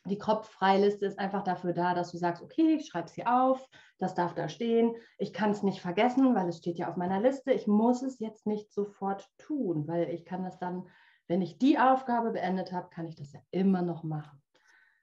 die 0.06 0.18
Kopffreiliste 0.18 1.06
ist 1.06 1.20
einfach 1.20 1.44
dafür 1.44 1.74
da, 1.74 1.94
dass 1.94 2.12
du 2.12 2.18
sagst, 2.18 2.44
okay, 2.44 2.76
ich 2.76 2.88
schreibe 2.88 3.10
sie 3.10 3.26
auf, 3.26 3.68
das 3.98 4.14
darf 4.14 4.36
da 4.36 4.50
stehen, 4.50 4.96
ich 5.18 5.34
kann 5.34 5.52
es 5.52 5.64
nicht 5.64 5.82
vergessen, 5.82 6.36
weil 6.36 6.48
es 6.48 6.58
steht 6.58 6.78
ja 6.78 6.90
auf 6.90 6.96
meiner 6.96 7.20
Liste, 7.20 7.54
ich 7.54 7.66
muss 7.66 8.04
es 8.04 8.20
jetzt 8.20 8.46
nicht 8.46 8.72
sofort 8.72 9.28
tun, 9.38 9.88
weil 9.88 10.10
ich 10.10 10.26
kann 10.26 10.44
das 10.44 10.60
dann 10.60 10.88
wenn 11.28 11.42
ich 11.42 11.58
die 11.58 11.80
Aufgabe 11.80 12.32
beendet 12.32 12.72
habe, 12.72 12.90
kann 12.90 13.08
ich 13.08 13.16
das 13.16 13.34
ja 13.34 13.40
immer 13.52 13.82
noch 13.82 14.04
machen. 14.04 14.42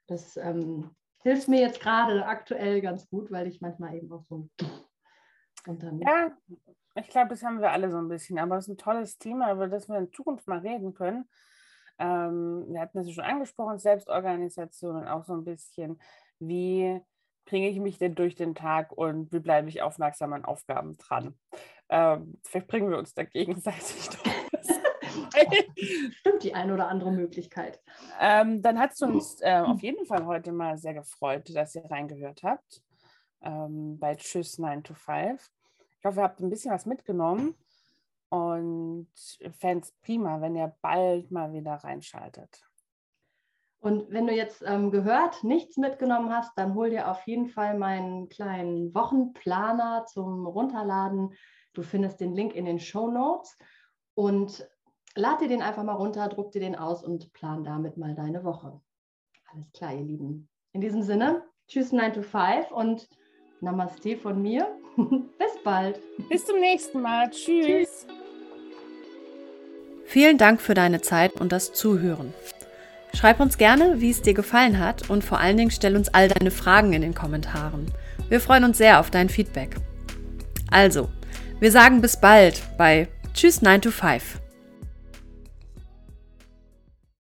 Das 0.07 0.37
ähm, 0.37 0.95
hilft 1.23 1.49
mir 1.49 1.61
jetzt 1.61 1.81
gerade 1.81 2.27
aktuell 2.27 2.81
ganz 2.81 3.09
gut, 3.09 3.31
weil 3.31 3.47
ich 3.47 3.61
manchmal 3.61 3.95
eben 3.95 4.13
auch 4.13 4.25
so 4.25 4.49
und 5.67 5.83
dann. 5.83 6.01
Ja, 6.01 6.33
ich 6.95 7.09
glaube, 7.09 7.31
das 7.31 7.43
haben 7.43 7.61
wir 7.61 7.71
alle 7.71 7.91
so 7.91 7.99
ein 7.99 8.09
bisschen, 8.09 8.39
aber 8.39 8.57
es 8.57 8.67
ist 8.67 8.75
ein 8.75 8.79
tolles 8.79 9.19
Thema, 9.19 9.53
über 9.53 9.69
das 9.69 9.89
wir 9.89 9.99
in 9.99 10.13
Zukunft 10.13 10.47
mal 10.47 10.59
reden 10.59 10.95
können. 10.95 11.29
Ähm, 11.99 12.67
wir 12.69 12.81
hatten 12.81 12.99
das 12.99 13.07
ja 13.07 13.15
schon 13.15 13.25
angesprochen, 13.25 13.79
Selbstorganisation 13.79 14.97
und 14.97 15.09
auch 15.09 15.25
so 15.25 15.35
ein 15.35 15.45
bisschen, 15.45 16.01
wie 16.39 17.01
bringe 17.45 17.69
ich 17.69 17.81
mich 17.81 17.99
denn 17.99 18.15
durch 18.15 18.35
den 18.35 18.55
Tag 18.55 18.93
und 18.93 19.33
wie 19.33 19.41
bleibe 19.41 19.69
ich 19.69 19.83
aufmerksam 19.83 20.33
an 20.33 20.45
Aufgaben 20.45 20.97
dran. 20.97 21.39
Ähm, 21.89 22.39
vielleicht 22.45 22.69
bringen 22.69 22.91
wir 22.91 22.99
uns 22.99 23.15
da 23.15 23.25
gegenseitig 23.25 24.09
durch. 24.09 24.42
Stimmt 26.13 26.43
die 26.43 26.55
eine 26.55 26.75
oder 26.75 26.89
andere 26.89 27.13
Möglichkeit. 27.13 27.81
Ähm, 28.21 28.63
dann 28.63 28.79
hat 28.79 28.93
es 28.93 29.03
uns 29.03 29.41
äh, 29.43 29.61
auf 29.61 29.83
jeden 29.83 30.07
Fall 30.07 30.27
heute 30.27 30.53
mal 30.53 30.79
sehr 30.79 30.95
gefreut, 30.95 31.55
dass 31.55 31.75
ihr 31.75 31.85
reingehört 31.91 32.43
habt 32.43 32.83
ähm, 33.43 33.99
bei 33.99 34.15
Tschüss 34.15 34.59
9 34.59 34.83
to 34.83 34.95
5. 34.95 35.51
Ich 35.99 36.05
hoffe, 36.05 36.21
ihr 36.21 36.25
habt 36.25 36.41
ein 36.41 36.51
bisschen 36.51 36.73
was 36.73 36.87
mitgenommen 36.87 37.55
und 38.29 39.09
fände 39.59 39.85
es 39.85 39.93
prima, 40.03 40.41
wenn 40.41 40.57
ihr 40.57 40.75
bald 40.81 41.31
mal 41.31 41.53
wieder 41.53 41.75
reinschaltet. 41.75 42.63
Und 43.83 44.11
wenn 44.13 44.29
du 44.29 44.33
jetzt 44.33 44.63
ähm, 44.65 44.93
gehört 44.93 45.43
nichts 45.43 45.77
mitgenommen 45.77 46.33
hast, 46.33 46.57
dann 46.57 46.75
hol 46.75 46.91
dir 46.91 47.11
auf 47.11 47.27
jeden 47.27 47.49
Fall 47.49 47.77
meinen 47.77 48.29
kleinen 48.29 48.95
Wochenplaner 48.95 50.07
zum 50.07 50.47
Runterladen. 50.47 51.35
Du 51.73 51.83
findest 51.83 52.21
den 52.21 52.33
Link 52.33 52.55
in 52.55 52.65
den 52.65 52.79
Show 52.79 53.11
Notes. 53.11 53.59
Und 54.15 54.69
lad 55.15 55.41
dir 55.41 55.49
den 55.49 55.63
einfach 55.63 55.83
mal 55.83 55.95
runter, 55.95 56.29
druck 56.29 56.53
dir 56.53 56.61
den 56.61 56.77
aus 56.77 57.05
und 57.05 57.33
plan 57.33 57.65
damit 57.65 57.97
mal 57.97 58.15
deine 58.15 58.45
Woche. 58.45 58.81
Alles 59.53 59.71
klar, 59.73 59.95
ihr 59.95 60.03
Lieben. 60.03 60.49
In 60.73 60.81
diesem 60.81 61.03
Sinne, 61.03 61.43
tschüss 61.69 61.93
9 61.93 62.15
to 62.15 62.23
5 62.23 62.71
und 62.71 63.09
Namaste 63.61 64.17
von 64.17 64.41
mir. 64.41 64.67
Bis 64.97 65.63
bald. 65.63 66.01
Bis 66.29 66.45
zum 66.45 66.59
nächsten 66.59 67.01
Mal. 67.01 67.31
Tschüss. 67.31 67.67
tschüss. 67.67 68.07
Vielen 70.05 70.37
Dank 70.37 70.61
für 70.61 70.75
deine 70.75 71.01
Zeit 71.01 71.41
und 71.41 71.53
das 71.53 71.73
Zuhören. 71.73 72.35
Schreib 73.15 73.41
uns 73.41 73.59
gerne, 73.59 74.01
wie 74.01 74.11
es 74.11 74.23
dir 74.23 74.35
gefallen 74.35 74.79
hat 74.79 75.09
und 75.11 75.23
vor 75.23 75.39
allen 75.39 75.57
Dingen 75.57 75.71
stell 75.71 75.97
uns 75.97 76.13
all 76.13 76.29
deine 76.29 76.51
Fragen 76.51 76.93
in 76.93 77.03
den 77.03 77.15
Kommentaren. 77.15 77.87
Wir 78.29 78.41
freuen 78.41 78.65
uns 78.65 78.79
sehr 78.79 79.01
auf 79.01 79.11
dein 79.11 79.29
Feedback. 79.29 79.77
Also, 80.71 81.09
wir 81.61 81.71
sagen 81.71 82.01
bis 82.01 82.19
bald 82.19 82.63
bei 82.79 83.09
Tschüss 83.35 83.63
9 83.63 83.83
to 83.83 83.91
5. 83.91 84.42